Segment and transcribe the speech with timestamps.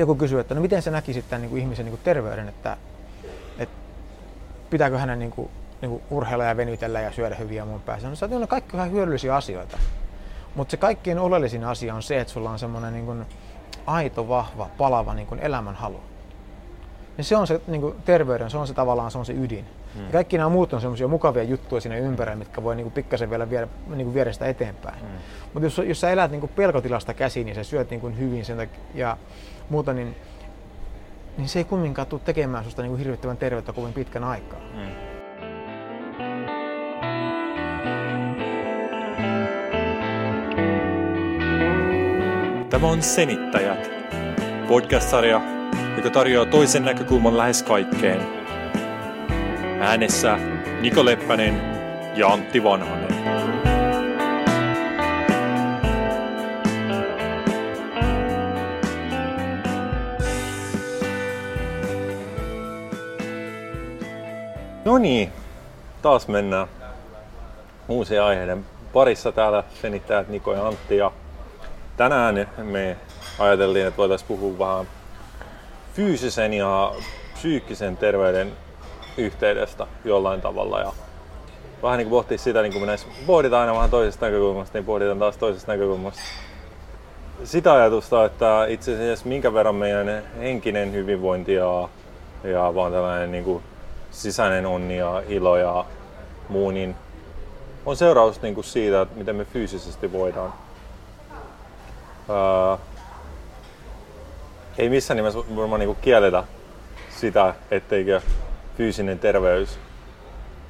[0.00, 2.76] joku kysyy, että no miten sä näkisit tämän niin kuin ihmisen niin kuin terveyden, että,
[3.58, 3.74] että
[4.70, 8.08] pitääkö hänen niin kuin, niin kuin urheilla ja venytellä ja syödä hyviä mun päässä.
[8.08, 9.78] No, se on kaikki ihan hyödyllisiä asioita.
[10.54, 13.26] Mutta se kaikkein oleellisin asia on se, että sulla on semmoinen niin kuin
[13.86, 16.00] aito, vahva, palava niin kuin elämänhalu.
[17.18, 19.64] Ja se on se niin kuin terveyden, se on se tavallaan se on se ydin.
[19.94, 20.04] Hmm.
[20.06, 23.30] Ja kaikki nämä muut on semmoisia mukavia juttuja siinä ympärillä, mitkä voi niin kuin pikkasen
[23.30, 24.98] vielä viedä, niin kuin viedä sitä eteenpäin.
[24.98, 25.08] Hmm.
[25.52, 28.44] Mutta jos, jos sä elät niin kuin pelkotilasta käsin ja sä syöt niin kuin hyvin
[28.44, 29.16] sen takia, ja
[29.68, 30.16] muuta, niin,
[31.36, 34.60] niin se ei kumminkaan tule tekemään susta niin kuin hirvittävän terveyttä kovin pitkän aikaa.
[34.60, 35.14] Hmm.
[42.70, 43.90] Tämä on Senittäjät,
[44.68, 45.40] podcast-sarja,
[45.96, 48.20] joka tarjoaa toisen näkökulman lähes kaikkeen.
[49.80, 50.38] Äänessä
[50.80, 51.60] Niko Leppänen
[52.16, 53.13] ja Antti Vanhanen.
[64.84, 65.32] No niin,
[66.02, 66.68] taas mennään
[67.88, 70.96] uusien aiheiden parissa täällä senittäjät Niko ja Antti.
[70.96, 71.12] Ja
[71.96, 72.96] tänään me
[73.38, 74.86] ajateltiin, että voitaisiin puhua vähän
[75.94, 76.92] fyysisen ja
[77.34, 78.52] psyykkisen terveyden
[79.16, 80.80] yhteydestä jollain tavalla.
[80.80, 80.92] Ja
[81.82, 84.84] vähän niin kuin pohtia sitä, niin kuin me näissä pohditaan aina vähän toisesta näkökulmasta, niin
[84.84, 86.20] pohditaan taas toisesta näkökulmasta
[87.44, 91.88] sitä ajatusta, että itse asiassa minkä verran meidän henkinen hyvinvointi ja,
[92.44, 93.62] ja vaan tällainen niin kuin
[94.14, 95.84] sisäinen onni ja ilo ja
[96.48, 96.96] muu, niin
[97.86, 100.54] on seuraus niin kuin siitä, että miten me fyysisesti voidaan.
[102.28, 102.78] Ää,
[104.78, 106.44] ei missään nimessä varmaan niin kielletä
[107.10, 108.20] sitä, etteikö
[108.76, 109.78] fyysinen terveys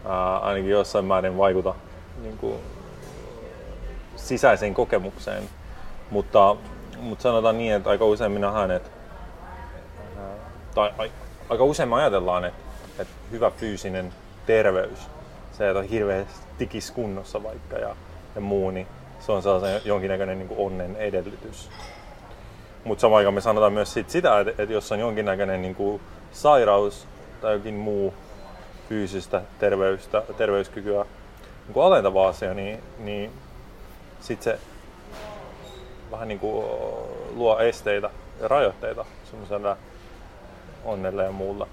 [0.05, 1.75] ää, ainakin jossain määrin vaikuta
[2.23, 2.55] niin kuin,
[4.17, 5.43] sisäiseen kokemukseen.
[6.11, 6.57] Mutta,
[7.01, 8.91] mutta sanotaan niin, että aika usein minä näen, että,
[10.75, 10.93] tai
[11.49, 12.64] aika usein me ajatellaan, että,
[12.99, 14.13] että hyvä fyysinen
[14.47, 14.99] terveys,
[15.53, 17.97] se, että on hirveästi tikis kunnossa vaikka ja,
[18.35, 18.87] ja muu, niin
[19.21, 21.71] se on sellaisen jonkinnäköinen niin onnen edellytys.
[22.85, 26.01] Mutta samaan aikaan me sanotaan myös sit sitä, että, että jos on jonkinnäköinen niin kuin
[26.33, 27.07] sairaus
[27.41, 28.15] tai jokin muu
[28.89, 31.05] fyysistä terveystä, terveyskykyä
[31.67, 33.31] niin kuin alentava asia, niin, niin
[34.21, 34.59] sitten se
[36.11, 36.67] vähän niin kuin
[37.35, 39.77] luo esteitä ja rajoitteita semmoiselle
[40.85, 41.67] onnelle ja muulle.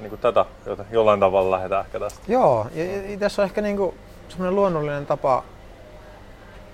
[0.00, 0.44] Niin kuin tätä
[0.90, 2.20] jollain tavalla lähdetään ehkä tästä.
[2.28, 3.98] Joo, ja, ja tässä on ehkä niin kuin
[4.28, 5.44] semmoinen luonnollinen tapa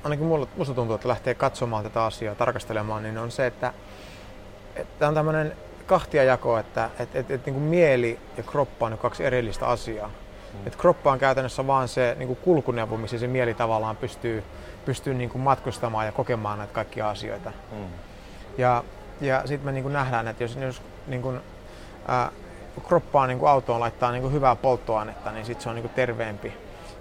[0.04, 3.72] ainakin mulla, musta tuntuu, että lähtee katsomaan tätä asiaa, tarkastelemaan, niin on se, että,
[4.76, 9.24] että on tämmöinen kahtiajako, että et, et, et, niin kuin mieli ja kroppa on kaksi
[9.24, 10.08] erillistä asiaa.
[10.08, 10.66] Mm.
[10.66, 14.44] Et kroppa on käytännössä vaan se niin kuin kulkuneuvo, missä se mieli tavallaan pystyy,
[14.84, 17.52] pystyy niin kuin matkustamaan ja kokemaan näitä kaikkia asioita.
[17.72, 17.84] Mm.
[18.58, 18.84] Ja,
[19.20, 21.40] ja sitten me niin kuin nähdään, että jos, jos niin kuin,
[22.08, 22.32] ää,
[22.88, 25.94] kroppaan niin kuin autoon laittaa niin kuin hyvää polttoainetta, niin sitten se on niin kuin
[25.94, 26.52] terveempi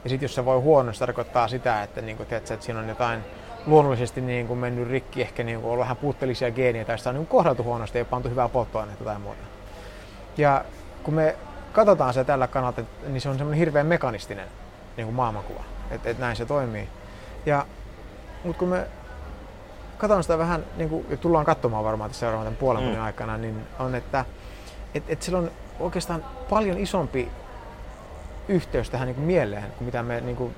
[0.03, 2.79] ja sitten jos se voi huono, se tarkoittaa sitä, että, niin kuin, tiedätkö, että siinä
[2.79, 3.23] on jotain
[3.65, 7.15] luonnollisesti niin kuin mennyt rikki, ehkä niin kuin ollut vähän puutteellisia geeniä tai sitä on
[7.15, 9.41] niin kohdeltu huonosti, ei pantu hyvää polttoainetta tai muuta.
[10.37, 10.65] Ja
[11.03, 11.35] kun me
[11.73, 14.47] katsotaan se tällä kannalta, niin se on semmoinen hirveän mekanistinen
[14.97, 16.89] niin kuin maailmankuva, että, että näin se toimii.
[17.45, 17.65] Ja,
[18.43, 18.87] mutta kun me
[19.97, 23.01] katsotaan sitä vähän, niin kuin, ja tullaan katsomaan varmaan tässä seuraavan puolen mm.
[23.01, 24.25] aikana, niin on, että
[24.97, 27.31] et, et sillä on oikeastaan paljon isompi
[28.47, 30.55] yhteys tähän niin kuin mieleen, kuin mitä me niin kuin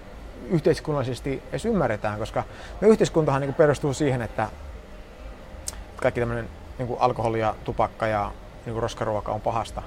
[0.50, 2.44] yhteiskunnallisesti edes ymmärretään, koska
[2.82, 4.50] me yhteiskuntahan niin kuin perustuu siihen, että
[5.96, 8.32] kaikki tämmöinen niin kuin alkoholi ja tupakka ja
[8.66, 9.82] niin kuin roskaruoka on pahasta.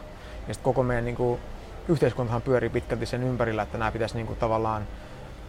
[0.49, 1.41] Ja sitten koko meidän niin kuin,
[1.89, 4.87] yhteiskuntahan pyörii pitkälti sen ympärillä, että nämä pitäisi niin kuin, tavallaan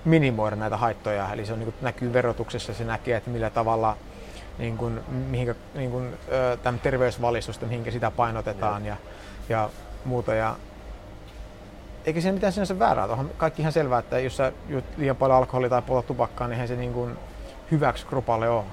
[0.06, 1.34] minimoida näitä haittoja.
[1.34, 3.98] Eli se on, niin kuin, näkyy verotuksessa, se näkee, että millä tavalla
[4.58, 6.14] niin kuin, mihinkä, niin kuin,
[6.64, 8.96] tämän terveysvalistusta, mihinkä sitä painotetaan ja,
[9.50, 9.70] ja
[10.06, 10.34] muuta.
[10.34, 10.56] Ja
[12.06, 13.06] eikä siinä mitään sinänsä väärää.
[13.06, 16.54] On kaikki ihan selvää, että jos sä juot liian paljon alkoholia tai poltat tupakkaa, niin
[16.54, 17.18] eihän se niin kuin
[17.72, 18.64] hyväksi kropalle ole.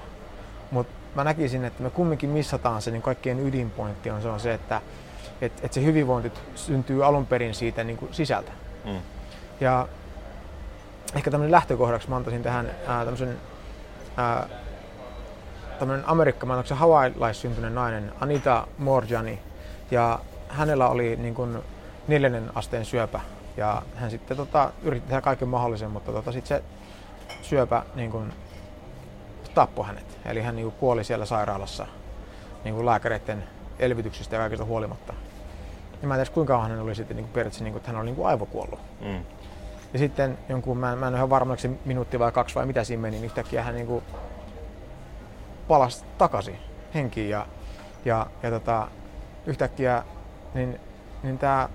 [0.71, 4.53] Mutta mä näkisin, että me kumminkin missataan se, niin kaikkien ydinpointti on se, on se
[4.53, 4.81] että
[5.41, 8.51] et, et se hyvinvointi syntyy alun perin siitä niin kuin sisältä.
[8.85, 8.99] Mm.
[9.61, 9.87] Ja
[11.15, 13.37] ehkä tämmöinen lähtökohdaksi mä antaisin tähän ää, tämmöisen
[14.17, 14.47] ää,
[15.81, 19.39] tämmöinen amerikkamainoksen hawaiilaissyntyinen nainen Anita Morjani.
[19.91, 20.19] Ja
[20.49, 21.57] hänellä oli niin kuin,
[22.07, 23.19] neljännen asteen syöpä.
[23.57, 26.63] Ja hän sitten tota, yritti tehdä kaiken mahdollisen, mutta tota, sitten se
[27.41, 28.33] syöpä niin kuin,
[29.53, 30.19] tappoi hänet.
[30.25, 31.87] Eli hän niin kuin, kuoli siellä sairaalassa
[32.63, 33.43] niin kuin lääkäreiden
[33.79, 35.13] elvytyksestä ja kaikesta huolimatta.
[36.01, 37.99] Ja mä en tiedä kuinka hän oli sitten niin kuin, periaatteessa, niin kuin, että hän
[37.99, 38.79] oli niin kuin aivokuollut.
[38.99, 39.25] Mm.
[39.93, 42.83] Ja sitten jonkun, mä, mä en ole ihan varma, se minuutti vai kaksi vai mitä
[42.83, 44.03] siinä meni, niin yhtäkkiä hän niin kuin,
[45.67, 46.59] palasi takaisin.
[46.93, 47.47] henkiin ja,
[48.05, 48.87] ja, ja tota,
[49.45, 50.03] yhtäkkiä
[50.53, 50.79] niin,
[51.23, 51.69] niin tämä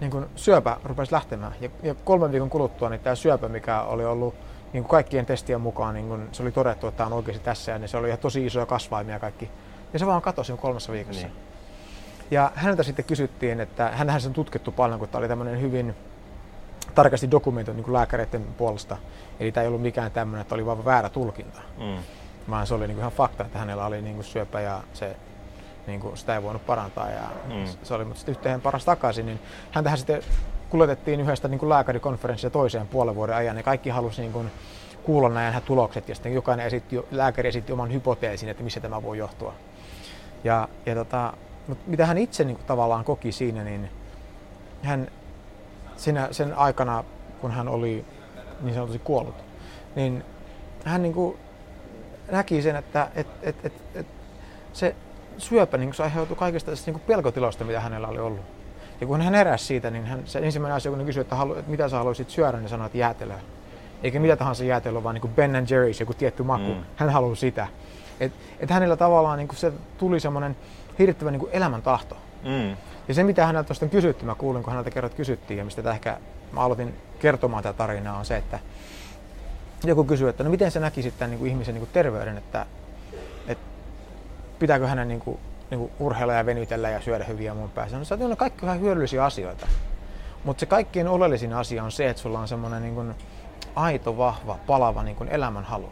[0.00, 1.54] niin kun syöpä rupesi lähtemään.
[1.60, 4.34] Ja, ja kolmen viikon kuluttua niin tämä syöpä, mikä oli ollut
[4.72, 7.72] niin kuin kaikkien testien mukaan, niin kun se oli todettu, että tämä on oikeasti tässä,
[7.72, 9.50] ja niin se oli ihan tosi isoja kasvaimia kaikki.
[9.92, 11.26] Ja se vaan katosi kolmessa viikossa.
[11.26, 11.36] Niin.
[12.30, 15.94] Ja häneltä sitten kysyttiin, että hänhän sen tutkittu paljon, kun tämä oli tämmöinen hyvin
[16.94, 18.96] tarkasti dokumentoitu niin lääkäreiden puolesta.
[19.40, 21.60] Eli tämä ei ollut mikään tämmöinen, että oli vain väärä tulkinta.
[21.78, 22.02] Mm.
[22.50, 25.16] Vaan se oli niin kuin ihan fakta, että hänellä oli niin kuin syöpä ja se,
[25.86, 27.10] niin kuin, sitä ei voinut parantaa.
[27.10, 27.66] Ja mm.
[27.82, 29.40] se oli, mutta sitten yhteen paras takaisin, niin
[29.72, 30.22] häntähän sitten
[30.70, 33.56] kuljetettiin yhdestä niin kuin lääkärikonferenssista toiseen puolen vuoden ajan.
[33.56, 34.50] Ja kaikki halusi niin kuin,
[35.02, 39.18] kuulla nämä tulokset ja sitten jokainen esitti, lääkäri esitti oman hypoteesin, että missä tämä voi
[39.18, 39.54] johtua.
[40.44, 41.32] Ja, ja tota,
[41.66, 43.90] mutta mitä hän itse niin kuin, tavallaan koki siinä, niin
[44.82, 45.10] hän
[45.96, 47.04] siinä, sen aikana,
[47.40, 48.04] kun hän oli
[48.60, 49.34] niin sanotusti kuollut,
[49.96, 50.24] niin
[50.84, 51.36] hän niin kuin,
[52.30, 54.06] näki sen, että et, et, et, et,
[54.72, 54.94] se
[55.38, 58.44] syöpä niin se aiheutui kaikista tästä niin pelkotiloista, mitä hänellä oli ollut.
[59.00, 61.54] Ja kun hän heräsi siitä, niin hän, se ensimmäinen asia, kun hän kysyi, että, halu,
[61.54, 63.40] että mitä sä haluaisit syödä, niin sanoi, että jäätelöä.
[64.02, 66.74] Eikä mitä tahansa jäätelöä, vaan niin kuin Ben Jerry's, joku tietty maku.
[66.74, 66.84] Mm.
[66.96, 67.66] Hän haluaa sitä.
[68.20, 70.56] Et, et hänellä tavallaan niin kuin se tuli semmoinen
[70.98, 72.16] hirvittävä niin elämäntahto.
[72.44, 72.76] Mm.
[73.08, 76.18] Ja se, mitä häneltä tuosta kysytty, mä kuulin, kun häneltä kerrot kysyttiin, ja mistä ehkä
[76.52, 78.58] mä aloitin kertomaan tätä tarinaa, on se, että
[79.84, 82.66] joku kysyy, että no miten se näki tämän niin kuin ihmisen niin kuin terveyden, että,
[83.48, 83.64] että
[84.58, 85.38] pitääkö hänen niin kuin,
[85.70, 87.98] niin kuin urheilla ja venytellä ja syödä hyviä mun päässä.
[87.98, 89.66] No, se on kaikki ihan hyödyllisiä asioita.
[90.44, 93.14] Mutta se kaikkein oleellisin asia on se, että sulla on semmoinen niin kuin
[93.74, 95.88] aito, vahva, palava niin kuin elämänhalu.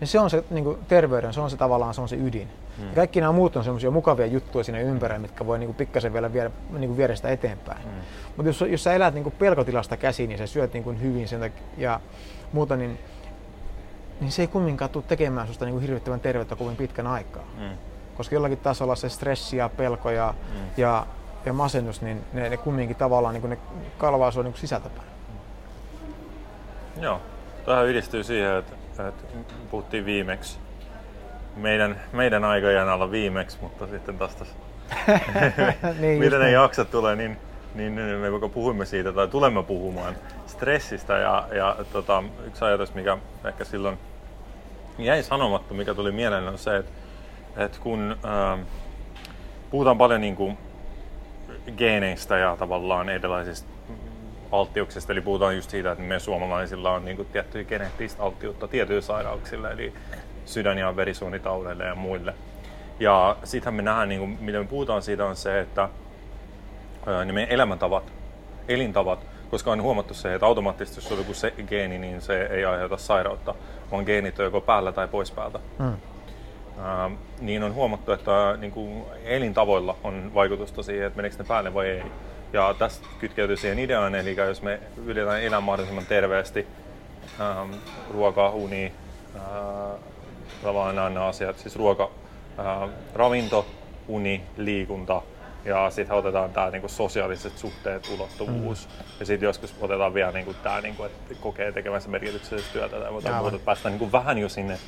[0.00, 2.48] Ja se on se niin kuin terveyden, se on se tavallaan se on se ydin.
[2.78, 2.88] Mm.
[2.88, 6.32] Ja kaikki nämä muut on semmoisia mukavia juttuja siinä ympärillä, mitkä voi niinku pikkasen vielä
[6.32, 7.84] viedä, niinku viedä sitä eteenpäin.
[7.84, 7.90] Mm.
[8.36, 11.62] Mutta jos, jos sä elät niinku pelkotilasta käsiin niin sä syöt niinku hyvin sen takia,
[11.78, 12.00] ja
[12.52, 12.98] muuta, niin,
[14.20, 17.44] niin se ei kumminkaan tule tekemään susta niinku hirvittävän terveyttä kovin pitkän aikaa.
[17.58, 17.78] Mm.
[18.16, 20.60] Koska jollakin tasolla se stressi ja pelko ja, mm.
[20.76, 21.06] ja,
[21.44, 23.58] ja masennus, niin ne, ne kumminkin tavallaan niinku ne
[23.98, 25.08] kalvaa sua niinku sisältäpäin.
[26.96, 27.02] Mm.
[27.02, 27.20] Joo,
[27.66, 29.24] tähän yhdistyy siihen, että, että
[29.70, 30.58] puhuttiin viimeksi
[31.56, 34.36] meidän, meidän aikojen alla viimeksi, mutta sitten taas
[36.00, 37.38] niin, miten ne jaksot tulee, niin,
[37.74, 40.16] niin me vaikka puhumme siitä tai tulemme puhumaan
[40.46, 43.98] stressistä ja, ja tota, yksi ajatus, mikä ehkä silloin
[44.98, 46.92] jäi sanomatta, mikä tuli mieleen, on se, että,
[47.56, 48.66] että kun äh,
[49.70, 50.58] puhutaan paljon niin kuin
[51.76, 53.68] geeneistä ja tavallaan erilaisista
[54.52, 59.02] alttiuksista, eli puhutaan just siitä, että me suomalaisilla on niin kuin tiettyä geneettistä alttiutta tietyille
[59.02, 59.92] sairauksille, eli
[60.44, 62.34] sydän- ja verisuonitaudeille ja muille.
[63.00, 65.88] Ja sittenhän me nähdään, niin kuin, miten me puhutaan siitä, on se, että
[67.24, 68.12] niin meidän elämäntavat,
[68.68, 72.64] elintavat, koska on huomattu se, että automaattisesti jos on joku se geeni, niin se ei
[72.64, 73.54] aiheuta sairautta,
[73.90, 75.58] vaan geenit on joko päällä tai pois päältä.
[75.78, 75.96] Mm.
[76.78, 77.10] Ää,
[77.40, 81.86] niin on huomattu, että niin kuin elintavoilla on vaikutusta siihen, että meneekö ne päälle vai
[81.86, 82.02] ei.
[82.52, 86.66] Ja tästä kytkeytyy siihen ideaan, eli jos me yritetään elää mahdollisimman terveesti,
[87.40, 87.66] ää,
[88.10, 88.92] ruoka, uni,
[90.62, 92.10] tavallaan nämä asiat, siis ruoka,
[92.58, 93.66] ää, ravinto,
[94.08, 95.22] uni, liikunta
[95.64, 98.88] ja sitten otetaan tämä niinku sosiaaliset suhteet, ulottuvuus.
[98.88, 99.04] Mm.
[99.20, 103.38] Ja sitten joskus otetaan vielä niinku tämä, niinku, että kokee tekemänsä merkityksellistä työtä tai muuta,
[103.38, 104.78] että päästään niinku vähän jo sinne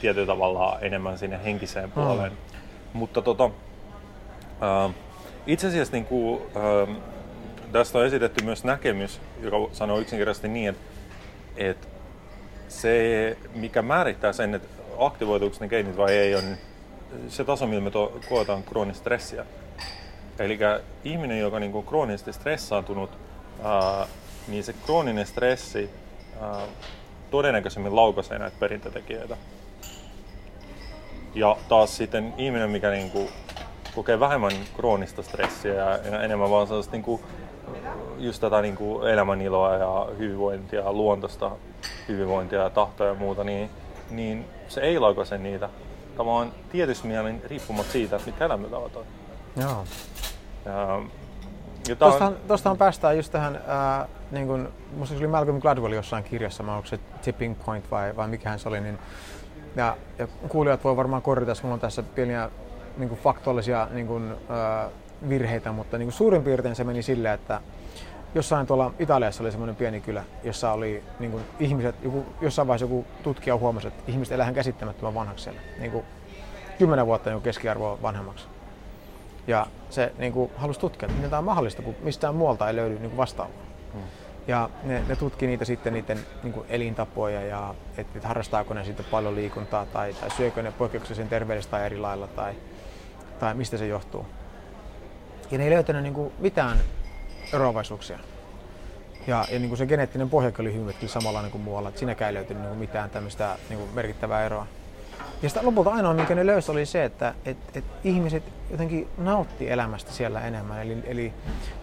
[0.00, 2.32] tietyllä tavalla enemmän sinne henkiseen puoleen.
[2.32, 2.58] Mm.
[2.92, 3.50] Mutta tota,
[4.60, 4.90] ää,
[5.46, 6.96] itse asiassa niinku, ää,
[7.72, 10.82] tästä on esitetty myös näkemys, joka sanoo yksinkertaisesti niin, että,
[11.56, 11.86] että
[12.68, 16.44] se, mikä määrittää sen, että aktivoituuko ne geenit vai ei, on
[17.28, 19.46] se taso, millä me to, koetaan kroonista stressiä.
[20.38, 20.58] Eli
[21.04, 23.10] ihminen, joka niin on kroonisesti stressaantunut,
[24.48, 25.90] niin se krooninen stressi
[27.30, 29.36] todennäköisemmin laukaisee näitä perintötekijöitä.
[31.34, 33.28] Ja taas sitten ihminen, mikä niin kuin,
[33.94, 37.22] kokee vähemmän kroonista stressiä ja enemmän vaan sellaista niin kuin,
[38.18, 41.50] just tätä niin kuin elämäniloa ja hyvinvointia, luontosta
[42.08, 43.70] hyvinvointia ja tahtoa ja muuta, niin
[44.10, 45.68] niin se ei laukaise niitä
[46.16, 49.04] tavallaan tietyssä mielin riippumatta siitä, että mitkä elämäntavat on.
[49.56, 49.84] Joo.
[50.64, 51.00] Ja,
[51.88, 56.24] ja Tuostahan, tuostahan päästään just tähän, ää, niin kun, musta se oli Malcolm Gladwell jossain
[56.24, 58.98] kirjassa, mä onko se Tipping Point vai, vai mikähän se oli, niin,
[59.76, 62.50] ja, ja kuulijat voi varmaan korjata, mulla on tässä pieniä
[62.96, 64.88] niin kuin faktuaalisia niin kuin, ää,
[65.28, 67.60] virheitä, mutta niin kuin suurin piirtein se meni silleen, että
[68.34, 72.84] jossain tuolla Italiassa oli semmoinen pieni kylä, jossa oli niin kuin ihmiset, joku, jossain vaiheessa
[72.84, 75.60] joku tutkija huomasi, että ihmiset elähän käsittämättömän vanhaksi siellä.
[75.78, 76.04] Niin kuin
[76.78, 78.46] kymmenen vuotta niin keskiarvoa vanhemmaksi.
[79.46, 82.76] Ja se niin kuin, halusi tutkia, että miten tämä on mahdollista, kun mistään muualta ei
[82.76, 83.56] löydy niin kuin vastaavaa.
[83.92, 84.02] Hmm.
[84.46, 88.84] Ja ne, ne tutkii niitä sitten niiden niin kuin elintapoja ja että et harrastaako ne
[88.84, 92.54] sitten paljon liikuntaa tai, tai syökö ne poikkeuksellisen terveellistä tai eri lailla tai,
[93.40, 94.26] tai mistä se johtuu.
[95.50, 96.78] Ja ne ei löytänyt niin kuin mitään
[97.52, 98.18] eroavaisuuksia.
[99.26, 102.34] Ja, ja niin kuin se geneettinen pohja oli hyvin samanlainen kuin muualla, että siinäkään ei
[102.34, 104.66] löytynyt niin kuin mitään tämmöistä niin kuin merkittävää eroa.
[105.42, 109.70] Ja sitä lopulta ainoa, minkä ne löysi, oli se, että et, et ihmiset jotenkin nautti
[109.70, 110.82] elämästä siellä enemmän.
[110.82, 111.32] Eli, eli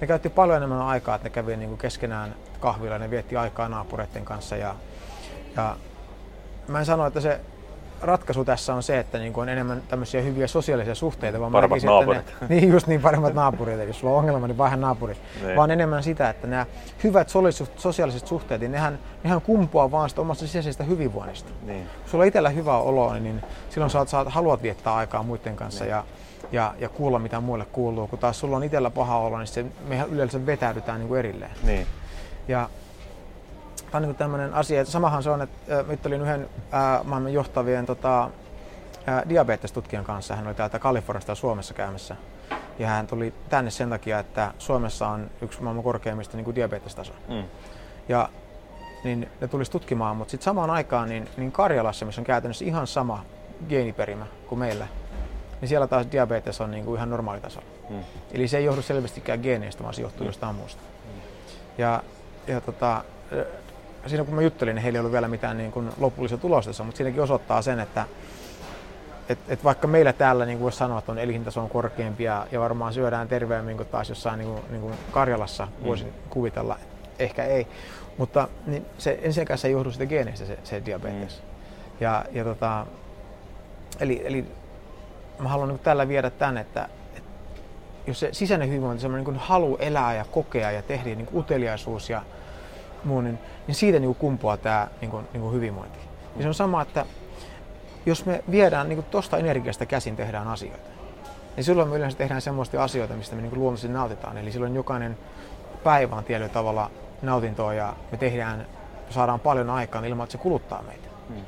[0.02, 3.70] ne käytti paljon enemmän aikaa, että ne kävi niin kuin keskenään kahvilla, ne vietti aikaa
[3.70, 4.56] naapureiden kanssa.
[4.56, 4.76] Ja,
[5.56, 5.78] ja
[6.68, 7.40] mä en sano, että se
[8.04, 11.40] ratkaisu tässä on se, että niin on enemmän tämmöisiä hyviä sosiaalisia suhteita.
[11.40, 12.34] Vaan paremmat naapurit.
[12.42, 13.80] Ne, niin just niin, paremmat naapurit.
[13.80, 15.18] Eli jos sulla on ongelma, niin vaihda naapuri.
[15.44, 15.56] Niin.
[15.56, 16.66] Vaan enemmän sitä, että nämä
[17.04, 17.28] hyvät
[17.76, 21.52] sosiaaliset suhteet, niin nehän, nehän kumpuaa vaan sitä omasta sisäisestä hyvinvoinnista.
[21.66, 21.84] Niin.
[21.84, 25.84] Kun sulla on itsellä hyvä olo, niin silloin saat, saat, haluat viettää aikaa muiden kanssa.
[25.84, 25.92] Niin.
[25.92, 26.04] Ja,
[26.52, 28.08] ja, ja kuulla, mitä muille kuuluu.
[28.08, 31.52] Kun taas sulla on itsellä paha olo, niin se, mehän yleensä vetäydytään niin kuin erilleen.
[31.64, 31.88] Niin.
[32.48, 32.70] Ja
[33.94, 37.34] tämä on niin tämmöinen asia, että samahan se on, että nyt olin yhden ää, maailman
[37.34, 38.30] johtavien tota,
[39.08, 40.36] ää, diabetestutkijan kanssa.
[40.36, 42.16] Hän oli täältä Kaliforniasta Suomessa käymässä.
[42.80, 47.14] Ja hän tuli tänne sen takia, että Suomessa on yksi maailman korkeimmista niin diabetestaso.
[47.28, 47.44] Mm.
[48.10, 48.30] Ja
[49.04, 52.88] niin ne tulisi tutkimaan, mutta sitten samaan aikaan niin, niin Karjalassa, missä on käytännössä ihan
[52.88, 53.26] sama
[53.70, 54.88] geeniperimä kuin meillä,
[55.62, 57.68] niin siellä taas diabetes on niin kuin ihan normaalitasolla.
[57.90, 58.00] Mm.
[58.32, 60.28] Eli se ei johdu selvästikään geeneistä, vaan se johtuu mm.
[60.28, 60.82] jostain muusta.
[60.82, 61.22] Mm.
[61.78, 62.04] Ja,
[62.48, 63.04] ja tota,
[64.08, 66.98] siinä kun mä juttelin, niin heillä ei ollut vielä mitään niin kuin lopullisia tulosta, mutta
[66.98, 68.06] siinäkin osoittaa sen, että
[69.30, 72.60] et, et vaikka meillä täällä niin voisi sanoa, että on elintaso on korkeampi ja, ja
[72.60, 75.86] varmaan syödään terveemmin kuin taas jossain niin kuin, niin kuin Karjalassa, mm.
[75.86, 76.80] voisin kuvitella,
[77.20, 77.68] ehkä ei.
[78.18, 81.38] Mutta niin se ensinnäkään se ei johdu sitä geeneistä se, se diabetes.
[81.38, 81.48] Mm.
[82.00, 82.86] Ja, ja tota,
[84.00, 84.46] eli, eli
[85.40, 87.30] mä haluan niin tällä viedä tämän, että, että
[88.08, 92.22] jos se sisäinen hyvinvointi, semmoinen niin halu elää ja kokea ja tehdä niin uteliaisuus ja
[93.06, 96.00] muu, niin, niin siitä niin kumpuaa tämä niin kuin, niin kuin hyvinvointi.
[96.36, 97.06] Ja se on sama, että
[98.06, 100.90] jos me viedään niin tuosta energiasta käsin tehdään asioita,
[101.56, 104.38] niin silloin me yleensä tehdään semmoista asioita, mistä me niin luonnollisesti nautitaan.
[104.38, 105.18] Eli silloin jokainen
[105.84, 106.92] päivä on tietyllä tavalla
[107.22, 108.68] nautintoa ja me tehdään,
[109.10, 111.08] saadaan paljon aikaa ilman, että se kuluttaa meitä.
[111.28, 111.46] Hmm.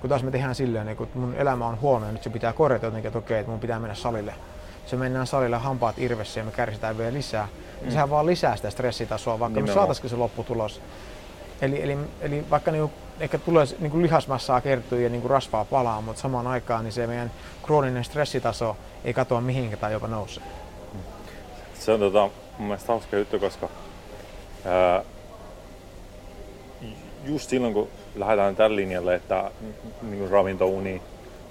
[0.00, 2.86] Kun taas me tehdään silleen, että mun elämä on huono ja nyt se pitää korjata
[2.86, 4.34] jotenkin, että okei, että mun pitää mennä salille.
[4.86, 7.48] Se mennään salille hampaat irvessä ja me kärsitään vielä lisää.
[7.82, 7.90] Mm.
[7.90, 9.74] Sehän vaan lisää sitä stressitasoa, vaikka Nimenomaan.
[9.74, 10.80] me saataisiin se lopputulos.
[11.62, 12.90] Eli, eli, eli vaikka niinku,
[13.20, 17.30] ehkä tulee niinku lihasmassaa kertyä ja niinku rasvaa palaa, mutta samaan aikaan niin se meidän
[17.62, 20.42] krooninen stressitaso ei katoa mihinkään tai jopa nousee.
[21.74, 23.68] Se on tota, mun mielestä hauska juttu, koska
[24.64, 25.02] ää,
[27.24, 29.50] just silloin kun lähdetään tällä linjalle, että
[30.02, 31.02] niin ravinto, uni,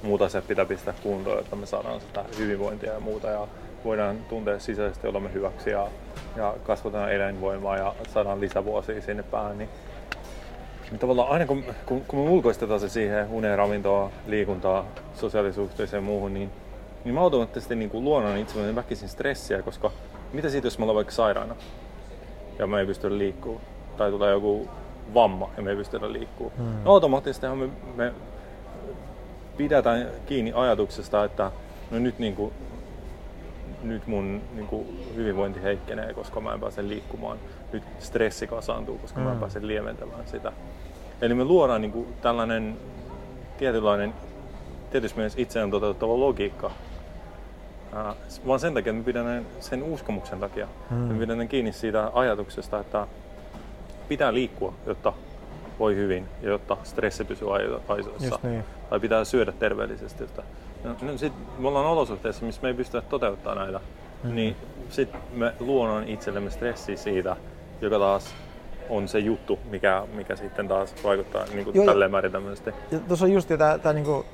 [0.05, 3.47] muuta se pitää pistää kuntoon, että me saadaan sitä hyvinvointia ja muuta ja
[3.85, 5.87] voidaan tuntea sisäisesti olemme hyväksi ja,
[6.35, 9.69] ja kasvatetaan eläinvoimaa ja saadaan lisävuosia sinne päähän, niin,
[10.99, 16.33] tavallaan aina kun, kun, kun me ulkoistetaan se siihen uneen, ravintoa, liikuntaa, sosiaalisuhteeseen ja muuhun,
[16.33, 16.49] niin,
[17.03, 19.91] niin mä automaattisesti niin luonnon itselleni väkisin stressiä, koska
[20.33, 21.55] mitä siitä, jos me ollaan vaikka sairaana
[22.59, 23.61] ja me ei pysty liikkuu
[23.97, 24.69] tai tulee joku
[25.13, 26.51] vamma ja me ei pystytä liikkuu.
[26.57, 26.83] Hmm.
[26.83, 28.13] No, automaattisesti me, me
[29.57, 31.51] pidetään kiinni ajatuksesta, että
[31.91, 32.53] no nyt niin kuin
[33.85, 37.37] nyt mun niin kuin, hyvinvointi heikkenee, koska mä en pääse liikkumaan.
[37.73, 39.23] Nyt stressi kasaantuu, koska mm.
[39.23, 39.39] mä en mm.
[39.39, 40.51] pääse lieventämään sitä.
[41.21, 42.77] Eli me luodaan niin kuin, tällainen
[43.57, 44.13] tietynlainen,
[44.91, 46.71] tietysti myös itseään toteuttava logiikka,
[47.97, 48.15] äh,
[48.47, 50.67] vaan sen takia, että me pidetään sen uskomuksen takia.
[50.89, 50.97] Mm.
[50.97, 53.07] Me pidetään kiinni siitä ajatuksesta, että
[54.07, 55.13] pitää liikkua, jotta
[55.79, 57.47] voi hyvin ja jotta stressi pysyy
[57.87, 58.39] aisoissa.
[58.43, 58.63] Niin.
[58.89, 60.23] Tai pitää syödä terveellisesti.
[60.23, 60.43] Jotta
[60.85, 64.35] No, no sit me ollaan olosuhteissa, missä me ei pystytä toteuttamaan näitä, mm-hmm.
[64.35, 64.55] niin
[64.89, 67.35] sitten me luonnon itsellemme stressi siitä,
[67.81, 68.35] joka taas
[68.89, 72.71] on se juttu, mikä, mikä sitten taas vaikuttaa niin kuin Joo, tälleen määritelmällisesti.
[72.91, 74.25] Ja tuossa on just, tämä, tämä niin kuin,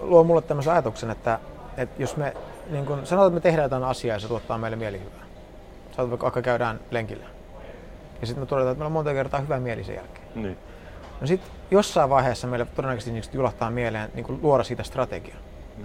[0.00, 1.38] luo mulle tämmöisen ajatuksen, että,
[1.76, 2.34] että jos me
[2.70, 5.24] niin kuin, sanotaan, että me tehdään jotain asiaa ja se tuottaa meille mielihyvää.
[5.96, 7.26] Sanotaan, vaikka käydään lenkillä.
[8.20, 10.26] Ja sitten me todetaan, että meillä on monta kertaa hyvä mieli sen jälkeen.
[10.34, 10.58] Niin.
[11.22, 15.38] No sitten jossain vaiheessa meille todennäköisesti niin julahtaa mieleen niin luoda siitä strategiaa.
[15.78, 15.84] Mm.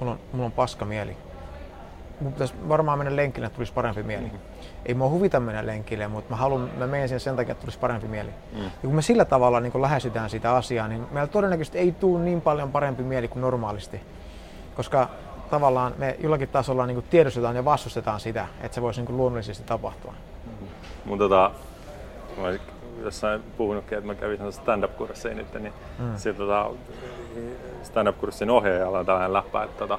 [0.00, 1.16] Mulla on, mulla on paska mieli.
[2.20, 4.24] Mun pitäisi varmaan mennä lenkille, että tulisi parempi mieli.
[4.24, 4.38] Mm-hmm.
[4.86, 7.78] Ei mua huvita mennä lenkille, mutta mä, haluan, mä menen sen sen takia, että tulisi
[7.78, 8.30] parempi mieli.
[8.52, 8.64] Mm.
[8.64, 12.40] Ja kun me sillä tavalla niin lähestytään sitä asiaa, niin meillä todennäköisesti ei tule niin
[12.40, 14.00] paljon parempi mieli kuin normaalisti.
[14.76, 15.08] Koska
[15.50, 20.12] tavallaan me jollakin tasolla niin tiedostetaan ja vastustetaan sitä, että se voisi niin luonnollisesti tapahtua.
[20.12, 20.68] Mm-hmm.
[21.04, 21.50] Mun tota,
[23.02, 26.16] jossain puhunutkin, että mä kävin stand-up-kursseja nyt, niin mm.
[26.16, 26.70] sitten tota,
[27.82, 29.98] stand-up-kurssin ohjaajalla on tällainen läppä, että tota,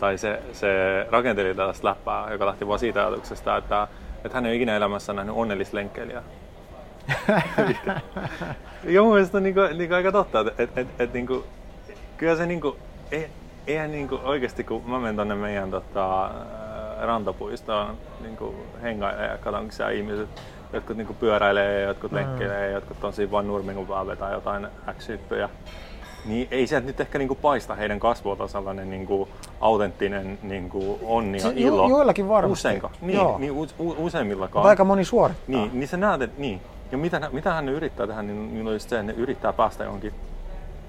[0.00, 0.68] tai se, se
[1.10, 3.88] rakenteli tällaista läppää, joka lähti vaan siitä ajatuksesta, että,
[4.24, 6.22] että hän ei ole ikinä elämässä nähnyt onnellista lenkkeilijää.
[8.84, 11.44] ja mun mielestä on niinku, niinku aika totta, että et, et, et, niinku,
[12.16, 12.76] kyllä se niinku,
[13.12, 13.30] ei,
[13.66, 16.30] eihän niinku oikeasti kun mä menen tonne meidän tota,
[17.00, 20.28] rantapuistoon niinku hengailemaan ja katon, siellä ihmiset
[20.72, 22.16] jotkut niinku pyöräilee, jotkut mm.
[22.16, 24.66] lenkkeilee, jotkut on siinä vaan nurmin, kun vaan vetää jotain
[24.98, 25.08] x
[26.24, 29.28] niin ei sieltä nyt ehkä niinku paista heidän kasvuilta sellainen niinku
[29.60, 31.88] autenttinen niinku onni ja ilo.
[31.88, 32.52] Jo, joillakin varmasti.
[32.52, 32.90] Useinko?
[33.00, 33.38] Niin, Joo.
[33.38, 34.66] niin u, u, useimmillakaan.
[34.66, 35.44] aika moni suorittaa.
[35.48, 36.60] Niin, niin sä näet, että niin.
[36.92, 39.84] Ja mitä, mitä hän yrittää tehdä, niin, niin on just se, että ne yrittää päästä
[39.84, 40.12] johonkin.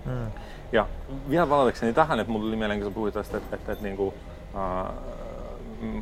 [0.06, 0.32] Hmm.
[0.72, 0.86] Ja
[1.30, 4.08] vielä palatakseni tähän, että mulla oli mieleen, kun sä puhuit tästä, että, että, että, niinku,
[4.08, 4.94] uh,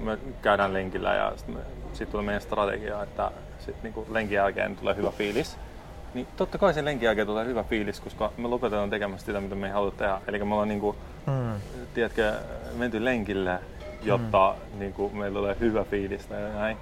[0.04, 1.58] me käydään lenkillä ja sitten
[1.94, 3.32] sit tulee meidän strategia, että
[3.74, 5.58] sit niinku lenkin jälkeen tulee hyvä fiilis.
[6.14, 9.56] Niin totta kai sen lenkin jälkeen tulee hyvä fiilis, koska me lopetetaan tekemästä sitä, mitä
[9.56, 10.22] me ei haluta tehdä.
[10.28, 10.96] Eli me ollaan niinku,
[11.28, 11.62] mm.
[11.94, 12.34] tiedätkö,
[12.78, 13.60] menty lenkille,
[14.04, 14.80] jotta mm.
[14.80, 16.78] niinku, meillä tulee hyvä fiilis ja näin.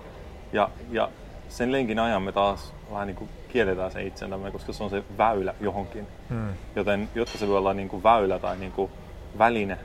[0.53, 1.09] Ja, ja
[1.49, 5.53] sen lenkin ajan me taas vähän niinku kielletään sen itsenämme, koska se on se väylä
[5.61, 6.07] johonkin.
[6.29, 6.53] Mm.
[6.75, 8.91] Joten jotta se voi olla niinku väylä tai niinku
[9.37, 9.77] väline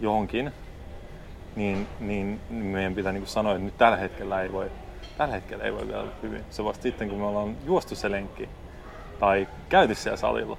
[0.00, 0.52] johonkin,
[1.56, 4.70] niin, niin meidän pitää niinku sanoa, että nyt tällä hetkellä ei voi
[5.20, 6.44] tällä hetkellä ei voi vielä hyvin.
[6.50, 8.48] Se vasta sitten, kun me ollaan juostu se lenkki
[9.18, 10.56] tai käyty siellä salilla,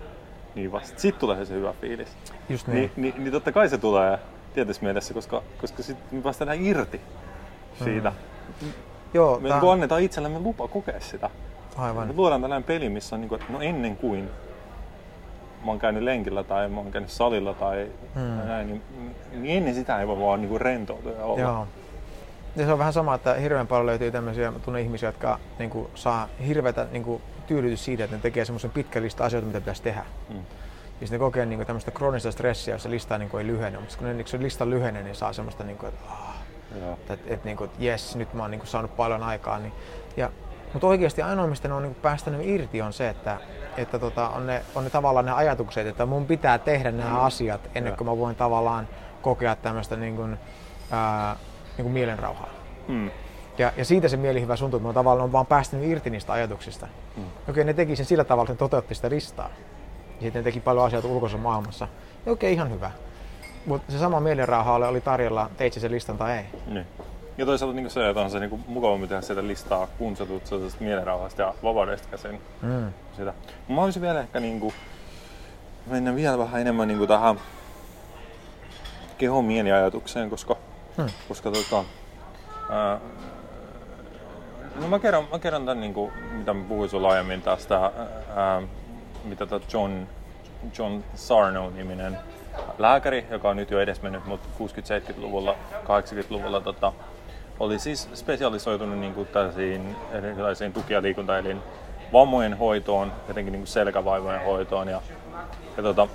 [0.56, 2.18] niin vasta sitten tulee se hyvä fiilis.
[2.50, 2.92] Just niin.
[2.96, 4.20] Ni, niin, niin totta kai se tulee
[4.54, 7.02] tietyssä mielessä, koska, koska sitten me päästään irti
[7.84, 8.14] siitä.
[8.62, 8.72] Mm.
[9.14, 9.70] Joo, me tämän...
[9.70, 11.30] annetaan itsellemme lupa kokea sitä.
[11.78, 12.08] Aivan.
[12.08, 14.30] Me luodaan tällainen peli, missä on niin kuin, no ennen kuin
[15.66, 18.48] mä oon käynyt lenkillä tai mä oon käynyt salilla tai hmm.
[18.48, 18.82] näin, niin,
[19.32, 21.42] niin, ennen sitä ei voi vaan niin rentoutua ja olla.
[21.42, 21.68] Joo.
[22.56, 25.88] Ja se on vähän sama, että hirveän paljon löytyy tämmöisiä tunne ihmisiä, jotka niin kuin,
[25.96, 29.84] saa hirveätä niin kuin, tyydytys siitä, että ne tekee semmoisen pitkän lista asioita, mitä pitäisi
[29.84, 30.06] tehdä.
[30.30, 30.36] Mm.
[31.02, 33.48] Ja sitten ne kokee niin kuin, tämmöistä kroonista stressiä, jos se lista niin kuin, ei
[33.48, 33.80] lyhene.
[33.80, 36.36] Mutta kun ne, niin, se lista lyhenee, niin saa semmoista, niin kuin, että, ah,
[36.76, 39.60] että, että, että, niin kuin, että yes, nyt mä oon niin kuin, saanut paljon aikaa.
[39.60, 39.74] Niin,
[40.18, 40.30] ja,
[40.74, 43.38] mutta oikeasti ainoa, mistä ne on niin kuin, päästänyt irti, on se, että,
[43.78, 47.20] että tota, on, ne, on ne tavallaan ne ajatukset, että mun pitää tehdä nämä mm.
[47.20, 48.88] asiat ennen kuin mä voin tavallaan
[49.22, 50.40] kokea tämmöistä niin kuin,
[50.92, 51.36] ää,
[51.78, 52.50] niin kuin mielenrauhaa.
[52.88, 53.12] Mm.
[53.58, 56.88] Ja, ja siitä se mielihyvä mä tavallaan on vaan päästänyt irti niistä ajatuksista.
[57.18, 57.24] Mm.
[57.50, 59.50] Okei, ne teki sen sillä tavalla, että ne toteutti sitä listaa.
[60.08, 61.88] Ja sitten ne teki paljon asioita ulkoisessa maailmassa.
[62.26, 62.92] Ja okei, ihan hyvä.
[63.66, 66.46] Mutta se sama mielenrauha oli tarjolla, teit sen listan tai ei.
[66.68, 66.88] Niin.
[67.38, 70.48] Ja toisaalta niin se, että on se niin mukavampi tehdä sitä listaa, kun sä tulet
[70.48, 72.42] sellaisesta mielenrauhasta ja vapaudesta käsin.
[72.62, 72.94] Mm.
[73.18, 73.34] Sitä.
[73.68, 74.74] Mä olisin vielä ehkä niin kuin,
[75.88, 77.40] mennä vielä vähän enemmän niin kuin tähän
[79.18, 80.56] kehon mieliajatukseen, koska,
[80.98, 81.06] mm.
[81.28, 81.84] koska tota,
[82.70, 83.00] ää,
[84.82, 87.92] no mä kerron, mä kerron tämän, niin kuin, mitä mä puhuin sulla aiemmin tästä,
[88.36, 88.62] ää,
[89.24, 90.08] mitä tota John,
[90.78, 92.18] John Sarno-niminen
[92.78, 96.94] lääkäri, joka on nyt jo edesmennyt, mutta 60-70-luvulla, 80-luvulla tota,
[97.60, 101.62] oli siis spesialisoitunut niin kuin tällaisiin erilaisiin tuki- ja liikuntaelin
[102.14, 104.88] vammojen hoitoon, jotenkin niin selkävaivojen hoitoon.
[104.88, 105.02] Ja,
[105.78, 106.08] ja tota,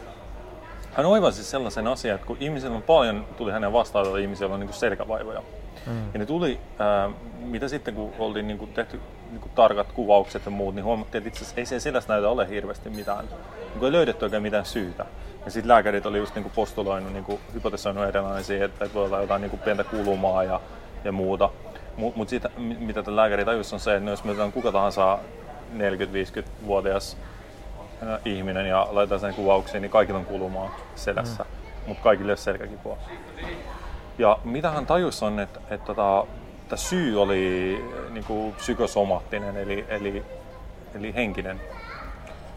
[0.97, 4.61] hän oivasi sellaisen asian, että kun ihmisillä on paljon, tuli hänen vastaan, että ihmisillä on
[4.61, 5.43] niin kuin selkävaivoja.
[5.87, 6.13] Mm.
[6.13, 10.45] Ja ne tuli, ää, mitä sitten kun oltiin niin kuin tehty niin kuin tarkat kuvaukset
[10.45, 13.25] ja muut, niin huomattiin, että itse asiassa ei se sellaista näytä ole hirveästi mitään.
[13.75, 15.07] Niin ei löydetty oikein mitään syytä.
[15.45, 19.21] Ja sitten lääkärit oli just niin kuin postuloinut, niin kuin hypotesoinut erilaisia, että, voi olla
[19.21, 20.61] jotain niin kuin pientä kulumaa ja,
[21.05, 21.51] ja muuta.
[21.97, 25.19] Mutta mut siitä, mitä tämä lääkäri tajusi, on se, että jos me kuka tahansa
[25.77, 27.17] 40-50-vuotias
[28.25, 31.89] ihminen ja laitetaan sen kuvauksiin, niin kaikilla on kulumaa selässä, mm.
[31.89, 32.99] mutta kaikille ei ole selkäkipua.
[34.19, 36.27] Ja mitä hän tajusi on, että, että tota,
[36.63, 40.25] että syy oli niin kuin psykosomaattinen eli, eli,
[40.95, 41.61] eli henkinen.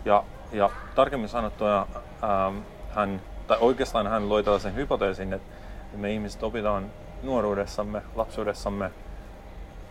[0.06, 1.88] Ja, ja tarkemmin sanottuna
[2.24, 2.58] ähm,
[2.92, 5.50] hän, tai oikeastaan hän loi tällaisen hypoteesin, että
[5.94, 6.86] me ihmiset opitaan
[7.24, 8.92] nuoruudessamme, lapsuudessamme,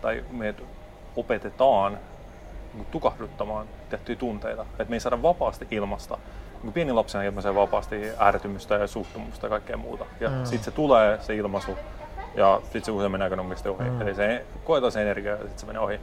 [0.01, 0.55] tai me
[1.15, 1.99] opetetaan
[2.91, 4.61] tukahduttamaan tiettyjä tunteita.
[4.61, 6.17] Että me ei saada vapaasti ilmasta.
[6.63, 10.05] Niin pieni lapsena ilmaisee vapaasti ärtymystä ja suuttumusta ja kaikkea muuta.
[10.19, 10.45] Ja mm.
[10.45, 11.77] sitten se tulee, se ilmaisu,
[12.35, 13.89] ja sitten se usein menee aika ohi.
[13.89, 14.01] Mm.
[14.01, 15.99] Eli se koetaan se energia ja sitten se menee ohi.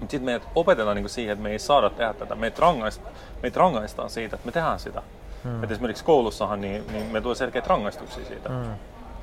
[0.00, 2.34] Mutta sitten meidät opetetaan niinku siihen, että me ei saada tehdä tätä.
[2.34, 3.02] Meitä, rangaist,
[3.42, 5.02] meitä rangaistaan siitä, että me tehdään sitä.
[5.44, 5.64] Mm.
[5.64, 8.74] Et esimerkiksi koulussahan niin, niin me tulee selkeitä rangaistuksia siitä, mm.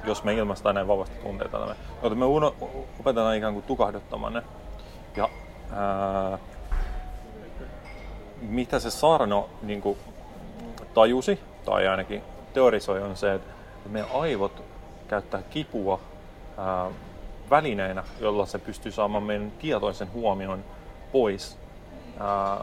[0.06, 1.76] jos me ilmaistaan näin vahvasti tunteita.
[2.04, 2.56] Me, me uno,
[3.00, 4.44] opetetaan ikään kuin tukahduttamaan ne.
[5.16, 5.30] Ja
[5.76, 6.38] ää,
[8.42, 9.98] mitä se Sarno niin kuin,
[10.94, 13.54] tajusi, tai ainakin teorisoi, on se, että
[13.90, 14.64] meidän aivot
[15.08, 16.00] käyttää kipua
[16.58, 16.92] ää,
[17.50, 20.64] välineenä, jolla se pystyy saamaan meidän tietoisen huomion
[21.12, 21.58] pois
[22.20, 22.58] ää,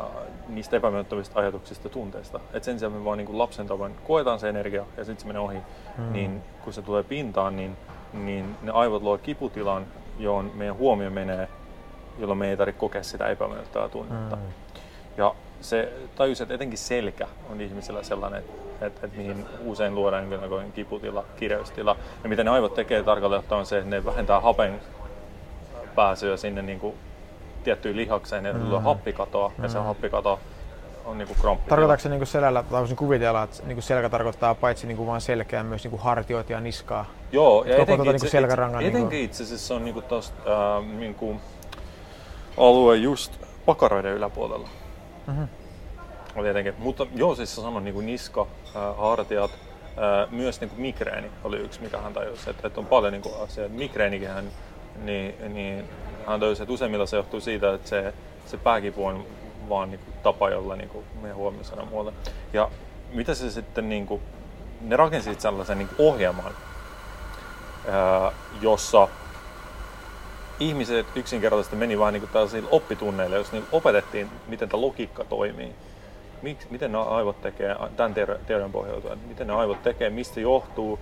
[0.49, 2.41] niistä epämiellyttävistä ajatuksista ja tunteista.
[2.53, 5.41] Et sen sijaan me vaan niin lapsen tavoin koetaan se energia ja sitten se menee
[5.41, 5.59] ohi,
[5.99, 6.13] mm.
[6.13, 7.77] niin kun se tulee pintaan, niin,
[8.13, 9.87] niin ne aivot luo kiputilan,
[10.19, 11.49] johon meidän huomio menee
[12.19, 14.37] jolloin me ei tarvitse kokea sitä epämiellyttävää tunnetta.
[14.37, 14.43] Mm.
[15.17, 20.31] Ja se tajus, että etenkin selkä on ihmisellä sellainen, että, että, että mihin usein luodaan
[20.33, 21.97] jonkinlainen kiputila, kireystila.
[22.23, 24.81] Ja mitä ne aivot tekee tarkalleen on se, että ne vähentää hapen
[25.95, 26.95] pääsyä sinne niin kuin
[27.65, 28.85] tiettyyn lihakseen, ja tulee Mm.
[28.85, 29.85] happikatoa, ja se Mm.
[29.85, 30.41] happikato
[31.05, 31.69] on niin kuin kramppi.
[31.69, 35.63] Tarkoitatko se niin selällä, tai voisin kuvitella, että niin selkä tarkoittaa paitsi niin vain selkeää,
[35.63, 37.05] myös niin hartioita ja niskaa?
[37.33, 39.85] Joo, ja Koko etenkin, tota itse, niinku selkärangan itse, niinku- etenkin itse asiassa se on
[39.85, 41.37] niinku tosta, ää, niinku
[42.59, 43.33] alue just
[43.67, 44.69] pakaroiden yläpuolella.
[45.27, 45.43] Mhm.
[46.37, 46.75] On tietenkin.
[46.79, 49.51] Mutta joo, siis sä sanoit niinku niska, ää, hartiat,
[49.97, 53.75] ää, myös niinku migreeni oli yksi, mikä hän tajusi, että, että on paljon niinku asioita.
[53.75, 54.45] Migreenikin hän,
[55.05, 55.85] niin, niin
[56.27, 58.15] hän tajusi, että useimmilla se johtuu siitä, että se,
[58.47, 59.27] se pääkipu on
[59.69, 62.13] vaan niinku tapa, jolla niinku meidän huomio saada muualle.
[62.53, 62.71] Ja
[63.13, 64.21] mitä se sitten niinku,
[64.81, 66.53] ne rakensi sitten sellaisen niinku ohjelman,
[67.89, 69.09] ää, jossa
[70.61, 75.73] ihmiset yksinkertaisesti meni vähän niin tällaisille oppitunneille, jos niin opetettiin, miten tämä logiikka toimii.
[76.43, 80.41] Miksi, miten ne aivot tekee, tämän teori- teorian pohjautuen, miten ne aivot tekee, mistä se
[80.41, 80.99] johtuu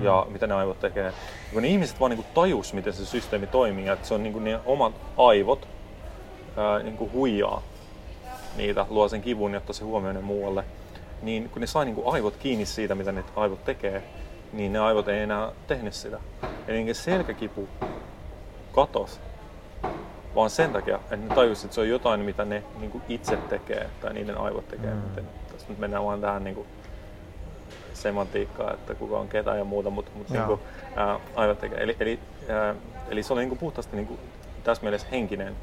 [0.00, 1.12] ja mitä ne aivot tekee.
[1.52, 4.60] Kun ne ihmiset vaan niin tajus, miten se systeemi toimii, että se on niin ne
[4.66, 5.68] omat aivot
[6.56, 7.62] ää, niin huijaa
[8.56, 10.64] niitä, luo sen kivun, jotta se huomioi ne muualle.
[11.22, 14.02] Niin kun ne sai niin aivot kiinni siitä, mitä ne aivot tekee,
[14.52, 16.18] niin ne aivot ei enää tehnyt sitä.
[16.68, 17.68] Eli selkäkipu
[18.76, 19.20] katos,
[20.34, 23.36] vaan sen takia, että ne tajusivat, että se on jotain, mitä ne niin kuin itse
[23.36, 24.90] tekee tai niiden aivot tekee.
[24.90, 25.00] Mm.
[25.16, 25.26] Mm.
[25.52, 26.66] Tässä nyt mennään vaan tähän niin kuin
[27.94, 30.60] semantiikkaan, että kuka on ketä ja muuta, mutta, mutta niin kuin,
[30.96, 31.82] ää, aivot tekee.
[31.82, 32.74] Eli, eli, ää,
[33.08, 34.20] eli se oli niin kuin puhtaasti niin kuin,
[34.64, 35.56] tässä mielessä henkinen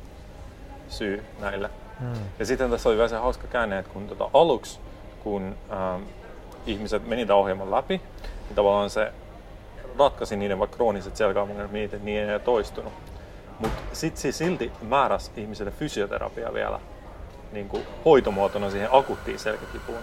[0.90, 1.70] syy näille.
[2.00, 2.14] Mm.
[2.40, 4.80] Ja sitten tässä oli vielä se hauska käänne, että kun tota, aluksi,
[5.24, 6.04] kun ähm,
[6.66, 8.02] ihmiset meni tämän ohjelman läpi,
[8.48, 9.12] niin tavallaan se
[10.00, 12.94] ratkaisi niiden vaikka krooniset selkäongelmat, niitä niin ei enää toistunut.
[13.60, 16.80] Mutta sitten se silti määräsi ihmiselle fysioterapiaa vielä
[17.52, 20.00] niin kuin hoitomuotona siihen akuuttiin selkäkipuun.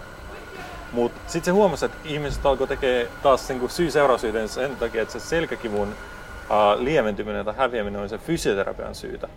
[0.91, 5.19] Mutta sitten se huomasi, että ihmiset alkoi tekee taas niin syy-seurausyhteen sen takia, että se
[5.19, 9.27] selkäkivun äh, lieventyminen tai häviäminen oli se fysioterapian syytä.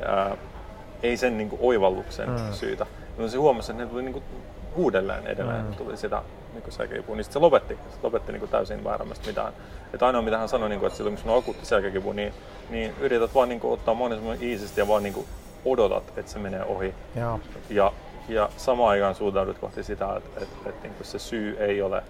[0.00, 0.36] Ja,
[1.02, 2.52] ei sen niin kuin, oivalluksen Mm.
[2.52, 2.86] syytä.
[3.18, 4.24] No se huomasi, että ne tuli niin kuin,
[4.76, 5.74] uudelleen edelleen, mm.
[5.74, 6.22] tuli sitä
[6.56, 9.52] niin kuin selkäkipua, niin se lopetti, se lopetti niin kuin, täysin väärämästä mitään.
[9.94, 12.32] Että ainoa mitä hän sanoi, niin kuin, että silloin kun sinulla on akuutti selkäkipu, niin,
[12.70, 15.26] niin yrität vaan niin kuin, ottaa mahdollisimman iisisti ja vaan niin kuin,
[15.64, 16.94] odotat, että se menee ohi.
[17.16, 17.40] Joo.
[17.70, 17.92] Ja,
[18.28, 22.02] ja samaan aikaan suuntaudut kohti sitä, että, että, että, että se syy ei ole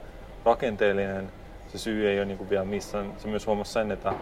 [0.44, 1.32] rakenteellinen,
[1.68, 3.12] se syy ei ole niin kuin vielä missään.
[3.18, 4.12] Se myös huomasi sen, että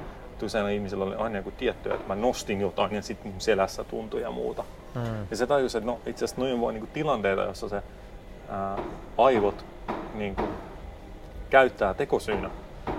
[0.45, 4.23] useilla ihmisillä oli aina joku tietty, että mä nostin jotain ja sitten mun selässä tuntui
[4.23, 4.65] ja muuta.
[4.95, 5.27] Mm.
[5.31, 7.83] Ja se tajusi, että no, itse asiassa noin vaan niin tilanteita, jossa se
[8.49, 8.79] ää,
[9.19, 9.65] aivot
[10.15, 10.49] niin kuin,
[11.51, 12.51] käyttää tekosyynä